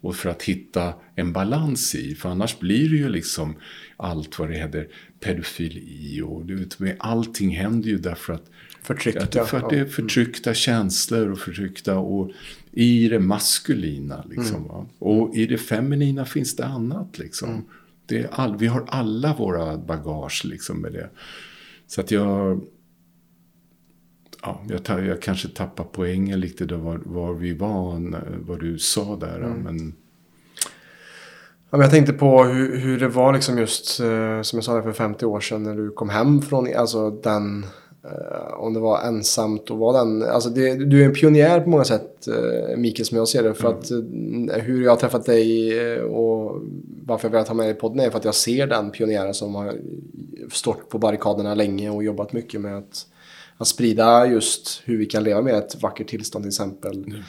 [0.00, 2.14] Och för att hitta en balans i.
[2.14, 3.54] För annars blir det ju liksom
[3.96, 4.88] allt vad det heter
[5.20, 8.50] pedofili och du vet, allting händer ju därför att
[8.82, 9.44] Förtryckta.
[9.44, 10.54] för att det är förtryckta mm.
[10.54, 12.30] känslor och förtryckta och
[12.72, 14.70] i det maskulina liksom.
[14.70, 14.86] Mm.
[14.98, 17.50] Och i det feminina finns det annat liksom.
[17.50, 17.64] Mm.
[18.06, 21.10] Det är all, vi har alla våra bagage liksom med det.
[21.86, 22.60] Så att jag
[24.42, 28.02] ja, jag, jag kanske tappar poängen lite då var, var vi var,
[28.46, 29.36] vad du sa där.
[29.36, 29.62] Mm.
[29.62, 29.94] Men...
[31.70, 34.82] Ja, men jag tänkte på hur, hur det var liksom just, eh, som jag sa
[34.82, 37.66] för 50 år sedan, när du kom hem från alltså den,
[38.04, 41.68] eh, om det var ensamt och var den, alltså det, du är en pionjär på
[41.70, 43.54] många sätt, eh, Mikael, som jag ser det.
[43.54, 43.78] För Mm.
[43.78, 46.62] att hur jag har träffat dig och
[47.06, 49.34] varför jag vill ta med dig i podden är för att jag ser den pionjären
[49.34, 49.74] som har
[50.52, 53.06] stått på barrikaderna länge och jobbat mycket med att,
[53.62, 57.22] att sprida just hur vi kan leva med ett vackert tillstånd till exempel.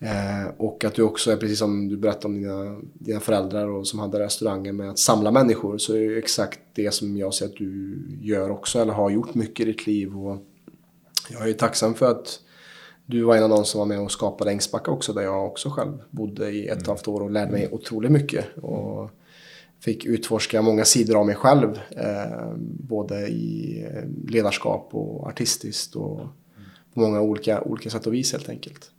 [0.00, 3.86] Eh, och att du också är precis som du berättade om dina, dina föräldrar och
[3.86, 5.78] som hade restauranger med att samla människor.
[5.78, 9.34] Så är det exakt det som jag ser att du gör också eller har gjort
[9.34, 10.18] mycket i ditt liv.
[10.18, 10.38] Och
[11.30, 12.40] jag är ju tacksam för att
[13.06, 15.70] du var en av de som var med och skapade Ängsbacka också där jag också
[15.70, 18.44] själv bodde i ett och ett halvt år och lärde mig otroligt mycket.
[18.62, 19.10] Och
[19.80, 21.80] fick utforska många sidor av mig själv.
[21.90, 22.52] Eh,
[22.88, 26.20] både i eh, ledarskap och artistiskt och
[26.94, 28.90] på många olika, olika sätt och vis helt enkelt.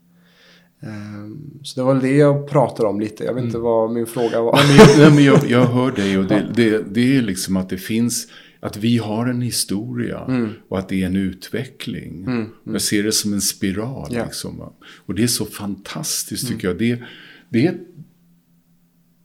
[0.82, 3.24] Ehm, Så det var det jag pratade om lite.
[3.24, 4.56] Jag vet inte vad min fråga var.
[4.56, 7.70] Nej, men jag, men jag, jag hör dig och det, det, det är liksom att
[7.70, 8.28] det finns,
[8.60, 12.28] att vi har en historia och att det är en utveckling.
[12.64, 14.08] Jag ser det som en spiral.
[14.12, 14.26] Ja.
[14.26, 14.74] Liksom,
[15.06, 16.78] och det är så fantastiskt tycker jag.
[16.78, 17.00] Det,
[17.50, 17.78] det, är,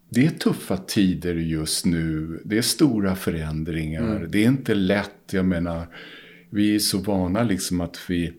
[0.09, 2.41] det är tuffa tider just nu.
[2.45, 4.27] Det är stora förändringar.
[4.29, 5.33] Det är inte lätt.
[5.33, 5.87] Jag menar,
[6.51, 8.33] vi är så vana liksom att vi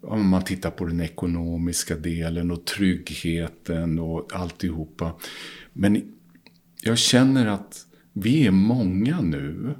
[0.00, 5.12] om man tittar på den ekonomiska delen och tryggheten och alltihopa.
[5.72, 6.02] Men
[6.82, 9.74] jag känner att vi är många nu.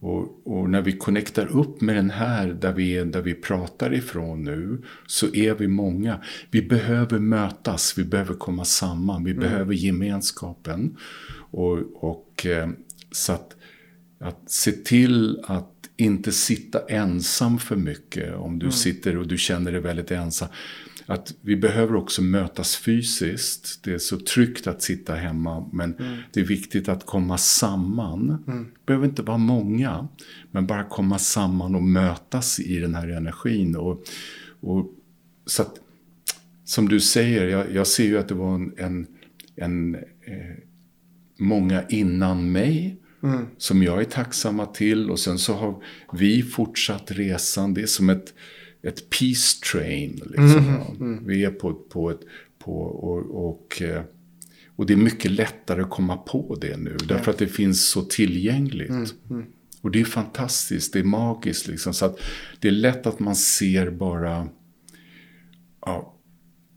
[0.00, 3.94] Och, och när vi connectar upp med den här, där vi, är, där vi pratar
[3.94, 6.20] ifrån nu, så är vi många.
[6.50, 10.96] Vi behöver mötas, vi behöver komma samman, vi behöver gemenskapen.
[11.50, 12.68] Och, och eh,
[13.12, 13.56] så att,
[14.20, 18.34] att se till att inte sitta ensam för mycket.
[18.34, 20.48] Om du sitter och du känner dig väldigt ensam.
[21.10, 23.84] Att vi behöver också mötas fysiskt.
[23.84, 25.68] Det är så tryggt att sitta hemma.
[25.72, 25.94] Men
[26.32, 28.42] det är viktigt att komma samman.
[28.46, 30.08] Det behöver inte vara många.
[30.50, 33.76] Men bara komma samman och mötas i den här energin.
[33.76, 34.04] Och,
[34.60, 34.86] och,
[35.46, 35.74] så att,
[36.64, 39.06] som du säger, jag, jag ser ju att det var en, en,
[39.56, 40.56] en eh,
[41.38, 43.00] många innan mig
[43.58, 45.10] som jag är tacksamma till.
[45.10, 45.82] Och sen så har
[46.12, 47.74] vi fortsatt resan.
[47.74, 48.34] Det är som ett,
[48.82, 50.20] ett peace train.
[50.24, 50.64] Liksom,
[51.00, 51.18] ja.
[51.26, 52.20] Vi är på, på ett...
[52.58, 54.02] På, och, och, eh,
[54.76, 56.96] och det är mycket lättare att komma på det nu.
[57.08, 59.14] Därför att det finns så tillgängligt.
[59.80, 61.68] Och det är fantastiskt, det är magiskt.
[61.68, 62.18] Liksom, så att
[62.60, 64.48] det är lätt att man ser bara
[65.86, 66.14] ja,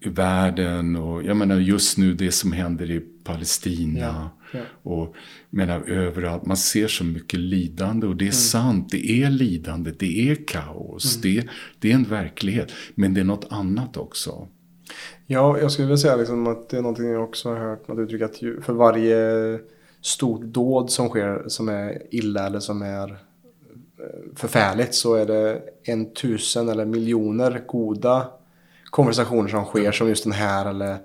[0.05, 3.99] världen och jag menar just nu det som händer i Palestina.
[3.99, 4.59] Ja, ja.
[4.83, 5.15] Och
[5.49, 10.29] menar överallt, man ser så mycket lidande och det är sant, det är lidande, det
[10.29, 11.47] är kaos, det,
[11.79, 12.71] det är en verklighet.
[12.95, 14.47] Men det är något annat också.
[15.25, 17.99] Ja, jag skulle vilja säga liksom att det är någonting jag också har hört något
[17.99, 19.59] uttryck att för varje
[20.01, 25.61] stort dåd som sker som är illa eller som är eh, förfärligt så är det
[25.83, 28.27] en tusen eller miljoner goda
[28.85, 30.97] konversationer som sker som just den här eller,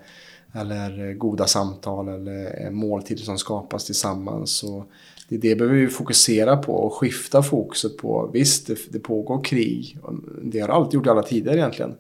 [0.61, 4.51] eller goda samtal eller måltider som skapas tillsammans.
[4.51, 4.85] Så
[5.29, 8.31] det, det behöver vi fokusera på och skifta fokuset på.
[8.33, 9.99] Visst, det, det pågår krig.
[10.03, 11.95] och Det har alltid gjort i alla tider egentligen.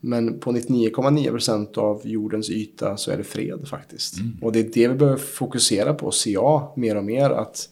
[0.00, 4.14] Men på 99,9% av jordens yta så är det fred faktiskt.
[4.42, 7.30] Och det är det vi behöver fokusera på, ser jag mer och mer.
[7.30, 7.68] att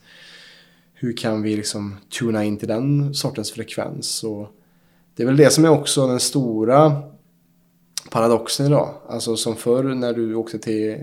[0.94, 4.24] Hur kan vi liksom tuna in till den sortens frekvens?
[4.24, 4.48] Och
[5.16, 7.02] det är väl det som är också den stora
[8.10, 8.94] paradoxen idag.
[9.08, 10.96] Alltså som förr när du åkte till,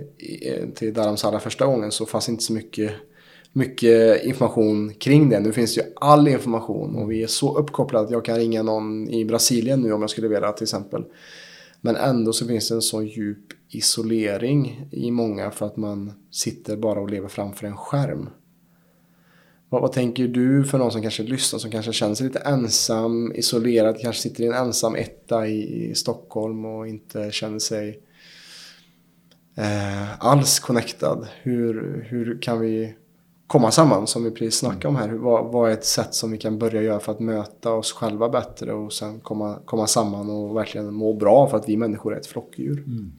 [0.76, 2.92] till Dharamsala första gången så fanns inte så mycket,
[3.52, 5.40] mycket information kring det.
[5.40, 8.64] Nu finns det ju all information och vi är så uppkopplade att jag kan ringa
[8.64, 11.06] någon i Brasilien nu om jag skulle vilja till exempel.
[11.82, 16.78] Men ändå så finns det en så djup isolering i många för att man sitter
[16.78, 18.30] bara och lever framför en skärm.
[19.74, 23.32] Vad, vad tänker du för någon som kanske lyssnar, som kanske känner sig lite ensam,
[23.36, 28.00] isolerad, kanske sitter i en ensam etta i, i Stockholm och inte känner sig
[29.58, 31.28] eh, alls connectad?
[31.42, 32.96] Hur, hur kan vi
[33.48, 35.10] komma samman som vi precis snackade om här?
[35.10, 37.92] Hur, vad, vad är ett sätt som vi kan börja göra för att möta oss
[37.92, 42.14] själva bättre och sen komma, komma samman och verkligen må bra för att vi människor
[42.14, 42.84] är ett flockdjur?
[42.88, 43.12] Mm.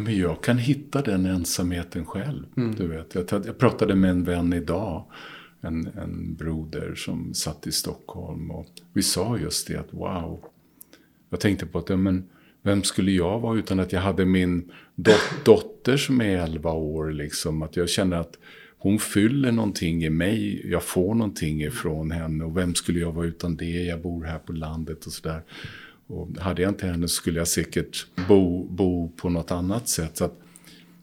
[0.00, 2.44] Men jag kan hitta den ensamheten själv.
[2.76, 3.14] Du vet.
[3.14, 5.04] Jag, jag pratade med en vän idag.
[5.60, 8.50] En, en broder som satt i Stockholm.
[8.50, 10.44] Och vi sa just det att wow.
[11.30, 12.24] Jag tänkte på att ja, men,
[12.62, 17.10] vem skulle jag vara utan att jag hade min dot- dotter som är 11 år.
[17.10, 18.38] Liksom, att jag känner att
[18.78, 20.70] hon fyller någonting i mig.
[20.70, 22.44] Jag får någonting ifrån henne.
[22.44, 23.84] Och vem skulle jag vara utan det?
[23.84, 25.42] Jag bor här på landet och sådär.
[26.06, 30.16] Och hade jag inte henne skulle jag säkert bo, bo på något annat sätt.
[30.16, 30.30] Så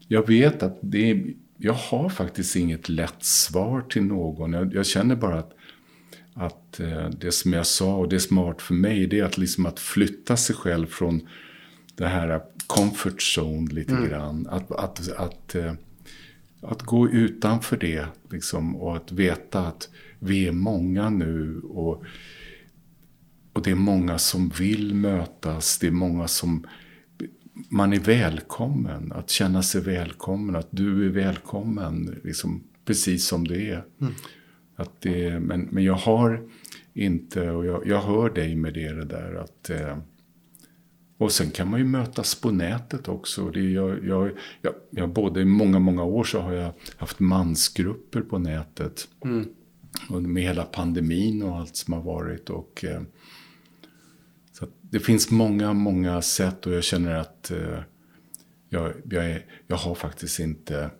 [0.08, 4.52] jag vet att det är, jag har faktiskt inget lätt svar till någon.
[4.52, 5.52] Jag, jag känner bara att,
[6.34, 9.38] att eh, det som jag sa och det har varit för mig det är att,
[9.38, 11.28] liksom att flytta sig själv från
[11.94, 14.08] det här comfort zone lite mm.
[14.08, 14.46] grann.
[14.50, 15.72] Att, att, att, eh,
[16.60, 19.88] att gå utanför det liksom, och att veta att
[20.18, 21.60] vi är många nu.
[21.60, 22.04] och
[23.54, 26.66] och det är många som vill mötas, det är många som
[27.68, 33.68] man är välkommen, att känna sig välkommen, att du är välkommen, liksom, precis som du
[33.68, 33.84] är.
[34.00, 34.12] Mm.
[34.76, 36.48] Att det, men, men jag har
[36.94, 39.98] inte, och jag, jag hör dig med det, det där att eh,
[41.18, 43.50] och sen kan man ju mötas på nätet också.
[43.50, 44.30] Det jag, jag,
[44.62, 49.08] jag, jag, både i många, många år så har jag haft mansgrupper på nätet.
[49.24, 49.48] Mm.
[50.10, 52.50] Och med hela pandemin och allt som har varit.
[52.50, 53.02] Och, eh,
[54.94, 57.78] det finns många, många sätt och jag känner att eh,
[58.68, 60.90] jag, jag, är, jag har faktiskt inte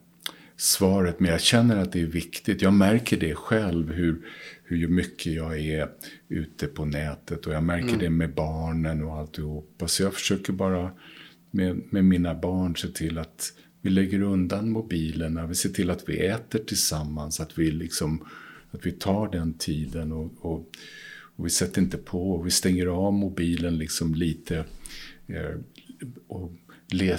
[0.56, 1.20] svaret.
[1.20, 2.62] Men jag känner att det är viktigt.
[2.62, 4.26] Jag märker det själv hur,
[4.64, 5.88] hur mycket jag är
[6.28, 7.46] ute på nätet.
[7.46, 7.98] Och jag märker mm.
[7.98, 9.88] det med barnen och alltihopa.
[9.88, 10.90] Så jag försöker bara
[11.50, 15.46] med, med mina barn se till att vi lägger undan mobilerna.
[15.46, 17.40] Vi ser till att vi äter tillsammans.
[17.40, 18.26] Att vi, liksom,
[18.70, 20.12] att vi tar den tiden.
[20.12, 20.70] och, och
[21.36, 24.64] och vi sätter inte på, och vi stänger av mobilen liksom lite.
[25.26, 25.56] Eh,
[26.28, 26.52] och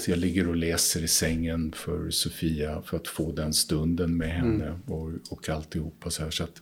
[0.07, 4.67] jag ligger och läser i sängen för Sofia för att få den stunden med henne
[4.67, 4.81] mm.
[4.81, 6.09] och, och alltihopa.
[6.09, 6.61] Så här, så att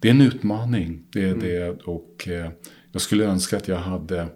[0.00, 1.06] det är en utmaning.
[1.12, 1.40] Det är mm.
[1.40, 1.68] det.
[1.68, 2.50] Och eh,
[2.92, 4.28] jag skulle önska att jag hade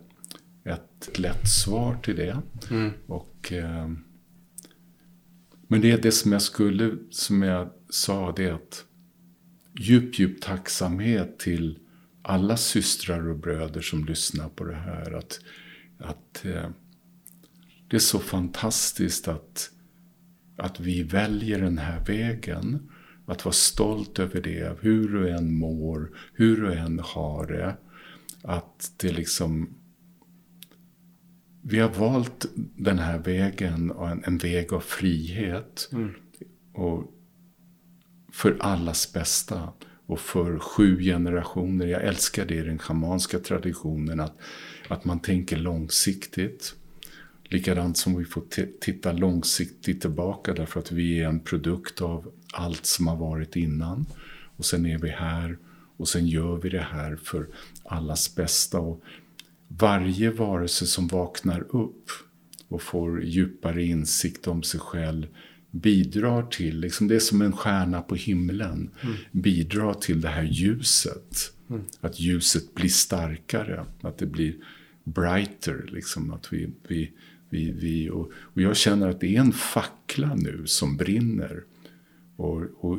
[0.64, 2.42] ett lätt svar till det.
[2.70, 2.90] Mm.
[3.06, 3.90] Och, eh,
[5.68, 8.84] men det är det som jag skulle, som jag sa, det är att
[9.80, 11.78] djup, djup tacksamhet till
[12.22, 15.12] alla systrar och bröder som lyssnar på det här.
[15.12, 15.40] Att,
[15.98, 16.70] att eh,
[17.88, 19.70] det är så fantastiskt att,
[20.56, 22.90] att vi väljer den här vägen.
[23.26, 27.76] Att vara stolt över det, hur du än mår, hur du än har det.
[28.42, 29.74] Att det liksom...
[31.62, 35.88] Vi har valt den här vägen, en, en väg av frihet.
[35.92, 36.10] Mm.
[36.74, 37.14] Och
[38.32, 39.68] för allas bästa
[40.06, 41.86] och för sju generationer.
[41.86, 44.36] Jag älskar det i den schamanska traditionen, att,
[44.88, 46.74] att man tänker långsiktigt.
[47.44, 48.42] Likadant som vi får
[48.80, 54.06] titta långsiktigt tillbaka därför att vi är en produkt av allt som har varit innan.
[54.56, 55.58] Och sen är vi här
[55.96, 57.46] och sen gör vi det här för
[57.84, 58.80] allas bästa.
[58.80, 59.02] Och
[59.68, 62.10] varje varelse som vaknar upp
[62.68, 65.26] och får djupare insikt om sig själv
[65.70, 69.16] bidrar till, liksom det är som en stjärna på himlen, mm.
[69.32, 71.52] bidrar till det här ljuset.
[71.70, 71.82] Mm.
[72.00, 74.54] Att ljuset blir starkare, att det blir
[75.04, 75.88] brighter.
[75.92, 77.12] Liksom, att vi, vi,
[77.50, 81.64] vi, vi och, och jag känner att det är en fackla nu som brinner.
[82.36, 82.98] Och, och,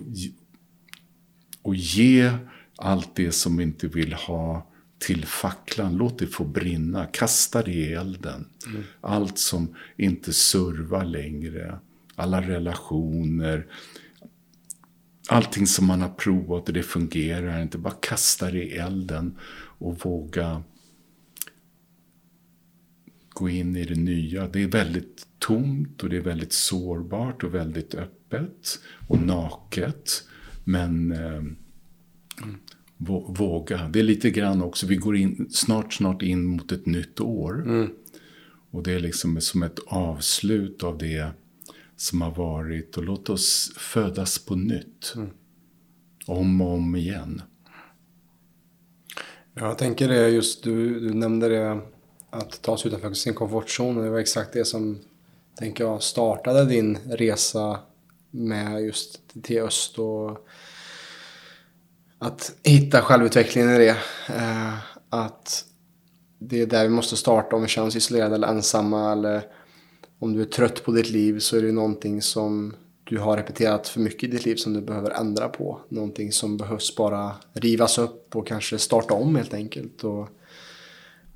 [1.61, 2.31] och ge
[2.75, 5.97] allt det som vi inte vill ha till facklan.
[5.97, 7.05] Låt det få brinna.
[7.05, 8.47] Kasta det i elden.
[8.67, 8.83] Mm.
[9.01, 11.79] Allt som inte servar längre
[12.21, 13.67] alla relationer,
[15.27, 17.77] allting som man har provat och det fungerar inte.
[17.77, 19.37] Bara kasta det i elden
[19.77, 20.63] och våga
[23.29, 24.47] gå in i det nya.
[24.47, 30.23] Det är väldigt tomt och det är väldigt sårbart och väldigt öppet och naket.
[30.63, 31.43] Men eh,
[33.27, 33.89] våga.
[33.89, 37.61] Det är lite grann också, vi går in, snart, snart in mot ett nytt år.
[37.61, 37.89] Mm.
[38.71, 41.31] Och det är liksom som ett avslut av det
[42.01, 45.13] som har varit och låt oss födas på nytt.
[45.15, 45.29] Mm.
[46.27, 47.41] Om och om igen.
[49.53, 51.81] Jag tänker det just, du, du nämnde det
[52.29, 53.95] att ta sig utanför sin komfortzon.
[53.95, 54.99] Det var exakt det som,
[55.55, 57.79] tänker jag, startade din resa
[58.31, 60.47] med just till öst och
[62.19, 63.97] att hitta självutvecklingen i det.
[64.29, 64.73] Eh,
[65.09, 65.65] att
[66.39, 69.60] det är där vi måste starta om vi känner oss isolerade eller ensamma eller
[70.21, 73.87] om du är trött på ditt liv så är det någonting som du har repeterat
[73.87, 75.79] för mycket i ditt liv som du behöver ändra på.
[75.89, 80.03] Någonting som behövs bara rivas upp och kanske starta om helt enkelt.
[80.03, 80.29] Och,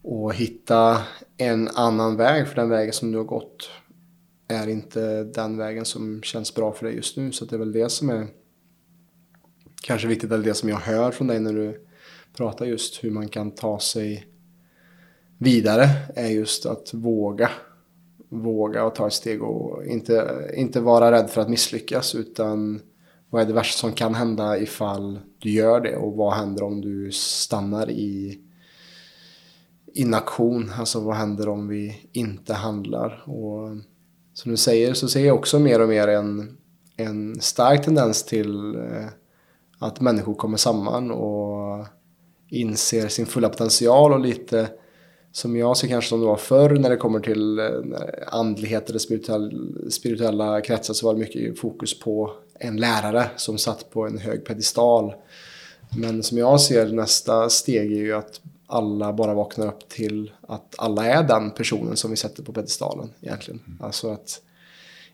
[0.02, 1.02] och hitta
[1.38, 3.70] en annan väg för den vägen som du har gått
[4.48, 7.32] är inte den vägen som känns bra för dig just nu.
[7.32, 8.28] Så det är väl det som är
[9.82, 11.86] kanske viktigt, eller det som jag hör från dig när du
[12.38, 14.28] pratar just hur man kan ta sig
[15.38, 17.52] vidare är just att våga
[18.44, 22.82] våga och ta ett steg och inte, inte vara rädd för att misslyckas utan
[23.30, 26.82] vad är det värsta som kan hända ifall du gör det och vad händer om
[26.82, 28.40] du stannar i
[29.94, 30.72] inaktion?
[30.80, 33.24] Alltså vad händer om vi inte handlar?
[33.30, 33.70] Och
[34.34, 36.58] som du säger så ser jag också mer och mer en,
[36.98, 39.08] en stark tendens till eh,
[39.80, 41.86] att människor kommer samman och
[42.50, 44.70] inser sin fulla potential och lite
[45.36, 47.66] som jag ser kanske som det var förr när det kommer till eh,
[48.28, 53.90] andlighet eller spirituell, spirituella kretsar så var det mycket fokus på en lärare som satt
[53.90, 55.14] på en hög pedestal.
[55.98, 60.76] Men som jag ser nästa steg är ju att alla bara vaknar upp till att
[60.78, 63.62] alla är den personen som vi sätter på pedestalen egentligen.
[63.68, 63.82] Mm.
[63.82, 64.42] Alltså att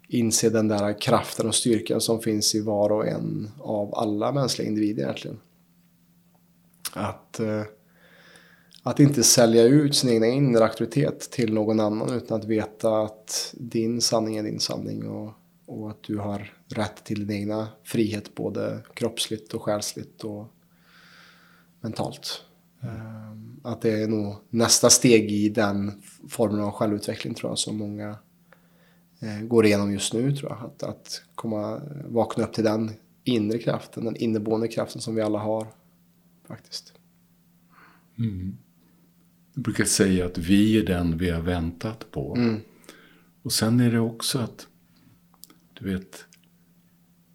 [0.07, 4.67] inse den där kraften och styrkan som finns i var och en av alla mänskliga
[4.67, 5.39] individer egentligen.
[6.93, 7.63] Att, eh,
[8.83, 13.53] att inte sälja ut sin egna inre auktoritet till någon annan utan att veta att
[13.57, 15.33] din sanning är din sanning och,
[15.65, 20.47] och att du har rätt till din egna frihet både kroppsligt och själsligt och
[21.81, 22.43] mentalt.
[22.81, 23.59] Mm.
[23.63, 28.17] Att det är nog nästa steg i den formen av självutveckling tror jag som många
[29.19, 30.65] eh, går igenom just nu tror jag.
[30.65, 32.91] Att, att komma, vakna upp till den
[33.23, 35.67] inre kraften, den inneboende kraften som vi alla har
[36.47, 36.93] faktiskt.
[38.17, 38.57] Mm.
[39.53, 42.35] Jag brukar säga att vi är den vi har väntat på.
[42.35, 42.59] Mm.
[43.43, 44.67] Och sen är det också att,
[45.79, 46.25] du vet,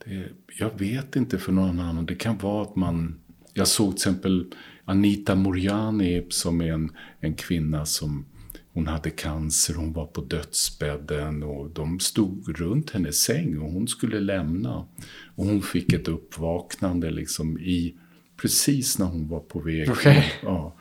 [0.05, 2.07] det, jag vet inte för någon annan.
[2.07, 3.21] Det kan vara att man,
[3.55, 4.55] jag såg till exempel
[4.85, 6.91] Anita Moriani som är en,
[7.21, 8.27] en kvinna som
[8.73, 13.89] hon hade cancer, hon var på dödsbädden och de stod runt hennes säng och hon
[13.89, 14.87] skulle lämna.
[15.35, 17.97] Och hon fick ett uppvaknande liksom i
[18.37, 19.91] precis när hon var på väg.
[19.91, 20.23] Okay.
[20.43, 20.76] Ja,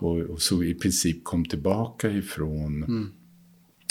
[0.00, 2.84] och, och, så i princip kom tillbaka ifrån.
[2.84, 3.10] Mm.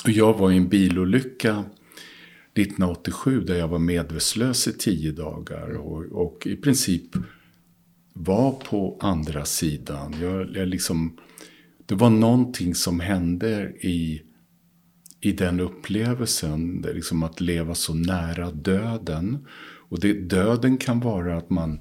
[0.04, 1.66] Och jag var i en bilolycka
[2.54, 5.70] 1987 där jag var medvetslös i tio dagar.
[5.70, 7.16] Och, och i princip
[8.14, 10.16] var på andra sidan.
[10.22, 11.18] Jag, jag liksom,
[11.86, 14.22] det var någonting som hände i,
[15.22, 16.86] i den upplevelsen.
[16.94, 19.48] Liksom att leva så nära döden.
[19.90, 21.80] Och det, döden kan vara att man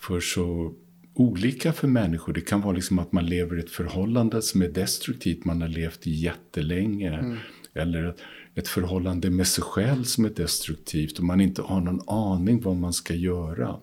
[0.00, 0.74] för så
[1.14, 2.32] olika för människor.
[2.32, 5.44] Det kan vara liksom att man lever i ett förhållande som är destruktivt.
[5.44, 7.18] Man har levt jättelänge.
[7.18, 7.36] Mm.
[7.74, 8.14] Eller
[8.54, 11.18] ett förhållande med sig själv som är destruktivt.
[11.18, 13.76] Och man inte har någon aning vad man ska göra.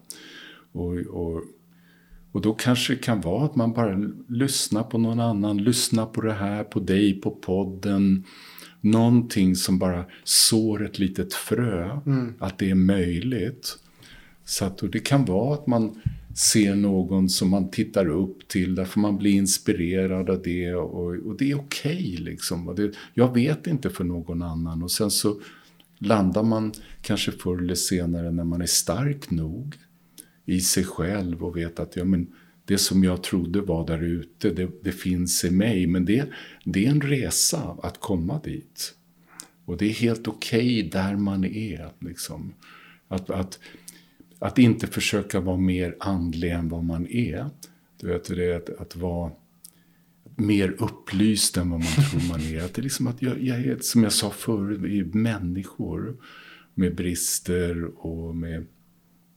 [0.71, 1.43] Och, och,
[2.31, 5.57] och då kanske det kan vara att man bara lyssnar på någon annan.
[5.57, 8.23] Lyssnar på det här, på dig, på podden.
[8.81, 11.99] Någonting som bara sår ett litet frö.
[12.05, 12.33] Mm.
[12.39, 13.77] Att det är möjligt.
[14.45, 16.01] Så att, det kan vara att man
[16.35, 20.73] ser någon som man tittar upp till, därför man blir inspirerad av det.
[20.73, 22.75] Och, och det är okej okay, liksom.
[22.75, 24.83] Det, jag vet inte för någon annan.
[24.83, 25.41] Och sen så
[25.97, 26.71] landar man
[27.01, 29.75] kanske förr eller senare när man är stark nog
[30.45, 32.27] i sig själv och vet att ja, men
[32.65, 35.87] det som jag trodde var där ute, det, det finns i mig.
[35.87, 36.29] Men det,
[36.65, 38.93] det är en resa att komma dit.
[39.65, 41.91] Och det är helt okej okay där man är.
[41.99, 42.53] Liksom.
[43.07, 43.59] Att, att
[44.39, 47.49] att inte försöka vara mer andlig än vad man är.
[47.99, 49.31] Du vet, det är att, att vara
[50.35, 52.65] mer upplyst än vad man tror man är.
[52.65, 56.17] Att det är liksom att jag, jag är, som jag sa förut, vi är människor
[56.73, 58.65] med brister och med,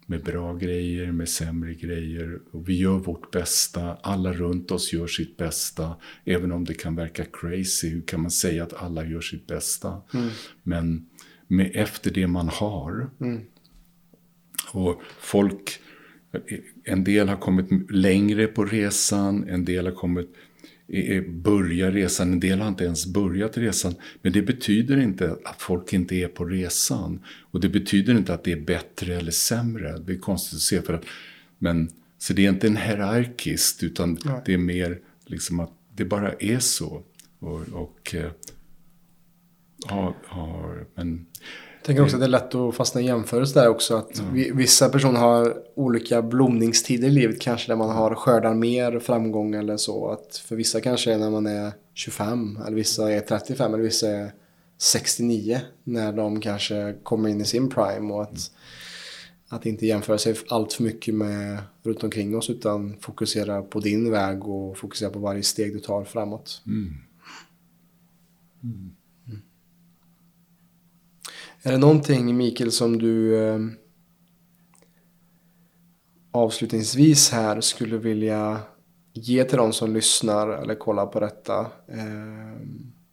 [0.07, 2.41] med bra grejer, med sämre grejer.
[2.53, 5.97] Och vi gör vårt bästa, alla runt oss gör sitt bästa.
[6.25, 10.03] Även om det kan verka crazy, hur kan man säga att alla gör sitt bästa?
[10.15, 10.29] Mm.
[10.63, 11.09] Men
[11.47, 13.11] med, efter det man har.
[13.21, 13.41] Mm.
[14.73, 15.81] Och folk,
[16.85, 20.35] en del har kommit längre på resan, en del har kommit
[21.29, 23.95] börjar resan, en del har inte ens börjat resan.
[24.23, 27.25] Men det betyder inte att folk inte är på resan.
[27.41, 29.99] Och det betyder inte att det är bättre eller sämre.
[29.99, 30.83] Det är konstigt att se.
[30.83, 31.05] För att,
[31.59, 34.43] men, så det är inte en hierarkiskt, utan Nej.
[34.47, 37.03] det är mer liksom att det bara är så.
[37.39, 38.31] Och, och eh,
[39.87, 41.27] har, har, men
[41.83, 43.97] jag tänker också att det är lätt att fastna i jämförelse där också.
[43.97, 44.57] Att mm.
[44.57, 47.41] vissa personer har olika blomningstider i livet.
[47.41, 50.11] Kanske där man har skördar mer framgång eller så.
[50.11, 52.59] Att för vissa kanske är när man är 25.
[52.67, 53.75] Eller vissa är 35.
[53.75, 54.33] Eller vissa är
[54.79, 55.61] 69.
[55.85, 58.13] När de kanske kommer in i sin prime.
[58.13, 58.41] Och att, mm.
[59.49, 62.51] att inte jämföra sig allt för mycket med runt omkring oss.
[62.51, 66.63] Utan fokusera på din väg och fokusera på varje steg du tar framåt.
[66.67, 66.95] Mm.
[71.65, 73.59] Är det någonting Mikael som du eh,
[76.31, 78.61] avslutningsvis här skulle vilja
[79.13, 81.61] ge till de som lyssnar eller kollar på detta?
[81.89, 82.61] Eh,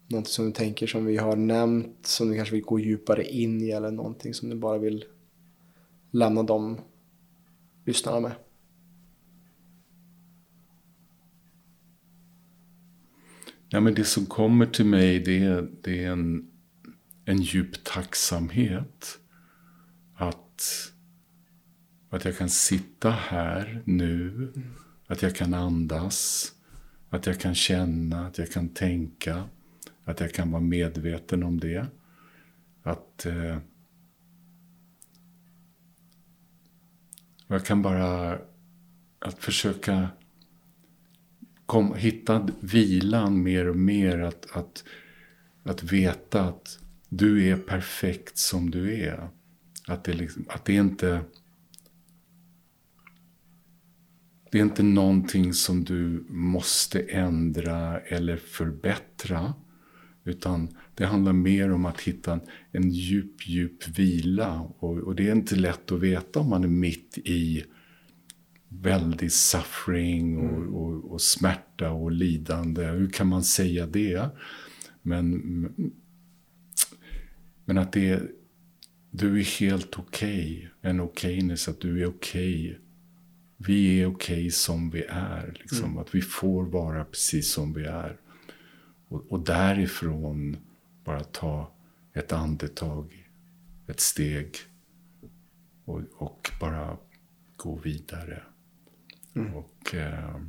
[0.08, 3.62] någonting som du tänker som vi har nämnt som du kanske vill gå djupare in
[3.62, 5.04] i eller någonting som du bara vill
[6.10, 6.80] lämna de
[7.86, 8.32] lyssnarna med?
[13.68, 16.49] Ja, men det som kommer till mig det det är en
[17.30, 19.18] en djup tacksamhet.
[20.14, 20.92] Att,
[22.10, 24.52] att jag kan sitta här nu.
[25.06, 26.52] Att jag kan andas.
[27.10, 29.44] Att jag kan känna, att jag kan tänka.
[30.04, 31.86] Att jag kan vara medveten om det.
[32.82, 33.58] Att eh,
[37.46, 38.38] jag kan bara
[39.18, 40.08] att försöka
[41.66, 44.18] kom, hitta vilan mer och mer.
[44.18, 44.84] Att, att,
[45.62, 46.78] att veta att
[47.10, 49.28] du är perfekt som du är.
[49.86, 51.20] Att det, liksom, att det inte...
[54.52, 59.54] Det är inte någonting som du måste ändra eller förbättra.
[60.24, 62.40] Utan det handlar mer om att hitta en,
[62.72, 64.60] en djup, djup vila.
[64.60, 67.64] Och, och, det är inte lätt att veta om man är mitt i
[68.68, 70.74] väldig suffering och, mm.
[70.74, 72.86] och, och, smärta och lidande.
[72.86, 74.30] Hur kan man säga det?
[75.02, 75.42] Men,
[77.70, 78.30] men att det är,
[79.10, 80.56] du är helt okej.
[80.56, 80.90] Okay.
[80.90, 82.70] En okayness, att du är okej.
[82.70, 82.78] Okay.
[83.56, 85.56] Vi är okej okay som vi är.
[85.60, 85.84] Liksom.
[85.84, 85.98] Mm.
[85.98, 88.16] Att vi får vara precis som vi är.
[89.08, 90.56] Och, och därifrån
[91.04, 91.72] bara ta
[92.12, 93.30] ett andetag,
[93.86, 94.56] ett steg
[95.84, 96.96] och, och bara
[97.56, 98.42] gå vidare.
[99.34, 99.54] Mm.
[99.54, 100.40] Och, eh,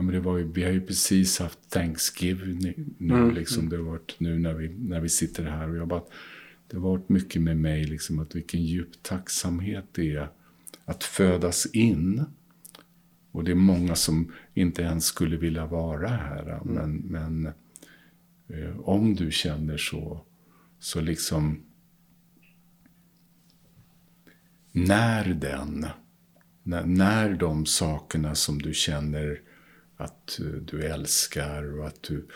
[0.00, 2.58] ja, men det var ju, vi har ju precis haft Thanksgiving
[2.98, 3.14] nu.
[3.14, 3.34] Mm.
[3.34, 5.68] Liksom, det har varit nu när vi, när vi sitter här.
[5.68, 6.02] Och jag bara,
[6.68, 10.28] det har varit mycket med mig, liksom, att vilken djup tacksamhet det är
[10.84, 12.24] att födas in.
[13.32, 16.60] Och det är många som inte ens skulle vilja vara här.
[16.62, 16.74] Mm.
[16.74, 17.52] Men, men
[18.48, 20.24] eh, om du känner så,
[20.78, 21.62] så liksom
[24.72, 25.86] när den
[26.62, 29.40] när, när de sakerna som du känner
[30.00, 32.26] att du älskar och att du,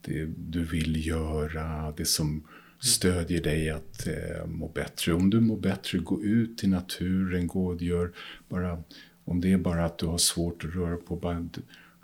[0.00, 2.46] det, du vill göra, det som
[2.80, 5.14] stödjer dig att eh, må bättre.
[5.14, 8.12] Om du mår bättre, gå ut i naturen, gå och gör
[8.48, 8.82] bara,
[9.24, 11.48] om det är bara att du har svårt att röra på, bara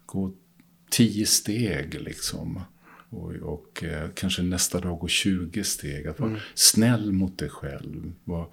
[0.07, 0.35] gå
[0.91, 2.61] tio steg liksom.
[3.11, 6.07] Och, och eh, kanske nästa dag gå 20 steg.
[6.07, 6.43] Att vara mm.
[6.55, 8.12] snäll mot dig själv.
[8.25, 8.49] Var,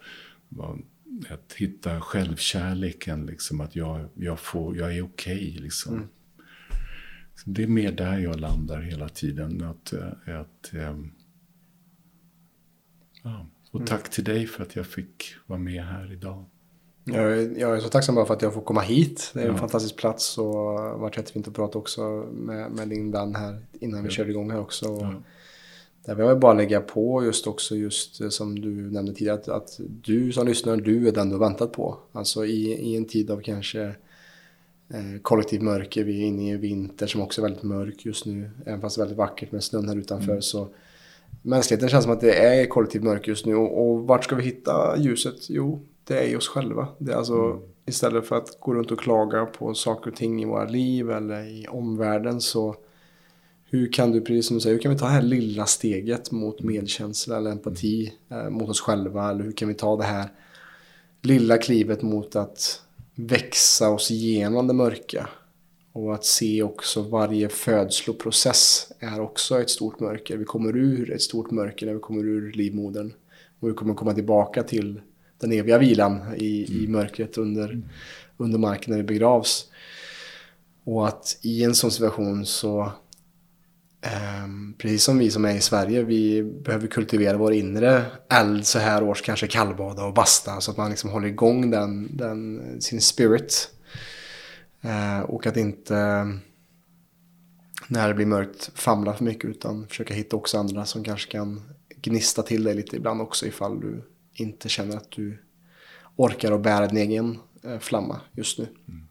[0.49, 0.79] var
[1.29, 5.49] att hitta självkärleken, liksom, att jag, jag, får, jag är okej.
[5.49, 5.93] Okay, liksom.
[5.93, 6.07] Mm.
[7.45, 9.63] Det är mer där jag landar hela tiden.
[9.63, 11.11] Att, eh, att, ähm,
[13.23, 13.47] ja.
[13.71, 13.87] Och mm.
[13.87, 16.45] tack till dig för att jag fick vara med här idag.
[17.03, 19.31] Jag är, jag är så tacksam bara för att jag får komma hit.
[19.33, 19.57] Det är en ja.
[19.57, 22.01] fantastisk plats och det har varit jättefint att prata också
[22.33, 24.11] med, med din vän här innan vi ja.
[24.11, 24.85] körde igång här också.
[24.85, 25.13] Ja.
[26.05, 29.47] Där vill jag bara lägga på just också just eh, som du nämnde tidigare att,
[29.47, 31.97] att du som lyssnar, du är den du har väntat på.
[32.11, 33.95] Alltså i, i en tid av kanske
[34.93, 38.25] eh, kollektiv mörker, vi är inne i en vinter som också är väldigt mörk just
[38.25, 40.41] nu, även fast det är väldigt vackert med snön här utanför mm.
[40.41, 40.69] så
[41.41, 44.43] mänskligheten känns som att det är kollektiv mörker just nu och, och vart ska vi
[44.43, 45.49] hitta ljuset?
[45.49, 46.87] Jo, det är i oss själva.
[46.97, 47.59] Det är alltså mm.
[47.85, 51.43] istället för att gå runt och klaga på saker och ting i våra liv eller
[51.43, 52.75] i omvärlden så
[53.69, 56.31] hur kan du, precis som du säger, hur kan vi ta det här lilla steget
[56.31, 59.29] mot medkänsla eller empati eh, mot oss själva?
[59.29, 60.29] Eller hur kan vi ta det här
[61.21, 62.81] lilla klivet mot att
[63.17, 65.29] växa oss igenom det mörka?
[65.91, 70.37] Och att se också varje födsloprocess är också ett stort mörker.
[70.37, 73.13] Vi kommer ur ett stort mörker när vi kommer ur livmodern.
[73.59, 75.01] Och vi kommer komma tillbaka till
[75.39, 76.91] den eviga vilan i, i mm.
[76.91, 77.81] mörkret under,
[78.37, 79.67] under marken när vi begravs.
[80.83, 82.91] Och att i en sån situation så
[84.01, 88.79] Ehm, precis som vi som är i Sverige, vi behöver kultivera vår inre eld så
[88.79, 93.01] här års, kanske kallbada och basta så att man liksom håller igång den, den, sin
[93.01, 93.71] spirit.
[94.81, 96.27] Ehm, och att inte
[97.87, 101.61] när det blir mörkt famla för mycket utan försöka hitta också andra som kanske kan
[102.01, 104.03] gnista till dig lite ibland också ifall du
[104.33, 105.43] inte känner att du
[106.15, 108.67] orkar att bära din egen eh, flamma just nu.
[108.87, 109.06] Mm.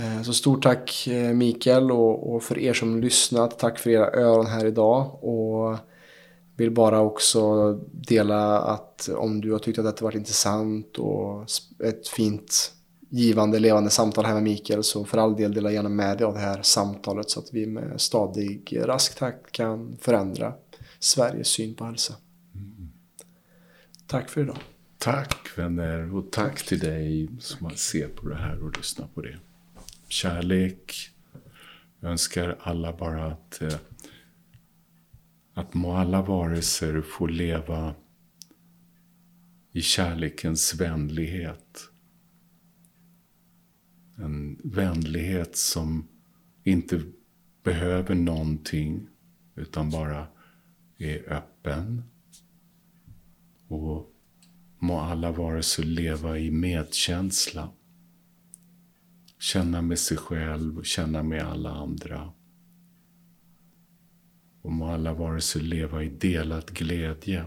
[0.00, 3.58] Eh, så stort tack eh, Mikael och, och, för er som lyssnat.
[3.58, 5.24] Tack för era öron här idag.
[5.24, 5.78] Och
[6.56, 11.44] vill bara också dela att om du har tyckt att detta varit intressant och
[11.84, 12.72] ett fint
[13.08, 16.34] givande, levande samtal här med Mikael så för all del dela gärna med dig av
[16.34, 20.52] det här samtalet så att vi med stadig, rask takt kan förändra
[20.98, 22.14] Sveriges syn på hälsa.
[22.54, 22.90] Mm.
[24.06, 24.58] Tack för idag.
[24.98, 29.38] Tack vänner och tack till dig som ser på det här och lyssnar på det
[30.12, 31.10] kärlek.
[32.00, 33.78] Jag önskar alla bara att, eh,
[35.54, 37.94] att må alla varelser få leva
[39.72, 41.90] i kärlekens vänlighet.
[44.16, 46.08] En vänlighet som
[46.64, 47.02] inte
[47.62, 49.08] behöver någonting
[49.54, 50.26] utan bara
[50.98, 52.02] är öppen.
[53.68, 54.12] Och
[54.78, 57.72] må alla varelser leva i medkänsla.
[59.40, 62.32] Känna med sig själv och känna med alla andra.
[64.62, 67.46] Och må alla varelser leva i delad glädje.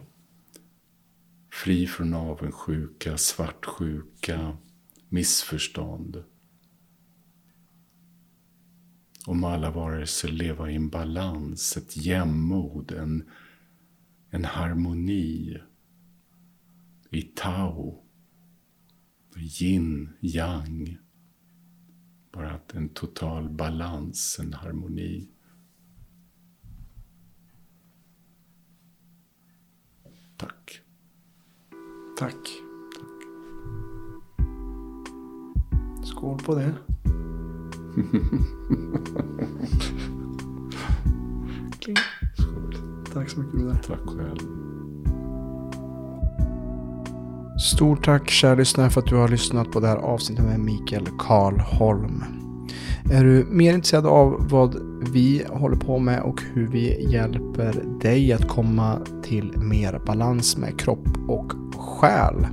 [1.51, 4.57] Fri från avundsjuka, svartsjuka,
[5.09, 6.23] missförstånd.
[9.27, 13.29] Och må alla varelser leva i en balans, ett jämnmod, en,
[14.29, 15.57] en harmoni.
[17.09, 18.03] I tao,
[19.35, 21.02] yin, yang.
[22.33, 25.27] Bara att en total balans, en harmoni.
[30.37, 30.81] Tack.
[32.17, 32.61] Tack.
[36.03, 36.73] Skål på det.
[41.79, 41.95] Kling.
[43.13, 43.79] Tack så mycket Broder.
[43.83, 44.72] Tack själv.
[47.59, 51.07] Stort tack kära lyssnare för att du har lyssnat på det här avsnittet med Mikael
[51.19, 52.23] Karlholm.
[53.11, 54.75] Är du mer intresserad av vad
[55.13, 60.79] vi håller på med och hur vi hjälper dig att komma till mer balans med
[60.79, 62.47] kropp och själ?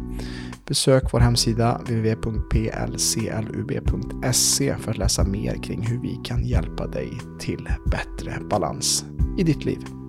[0.67, 7.69] Besök vår hemsida www.plclub.se för att läsa mer kring hur vi kan hjälpa dig till
[7.91, 9.05] bättre balans
[9.39, 10.00] i ditt liv.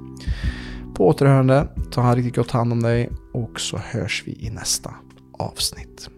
[0.95, 4.93] På återhörande, ta riktigt gott hand om dig och så hörs vi i nästa
[5.39, 6.09] avsnitt.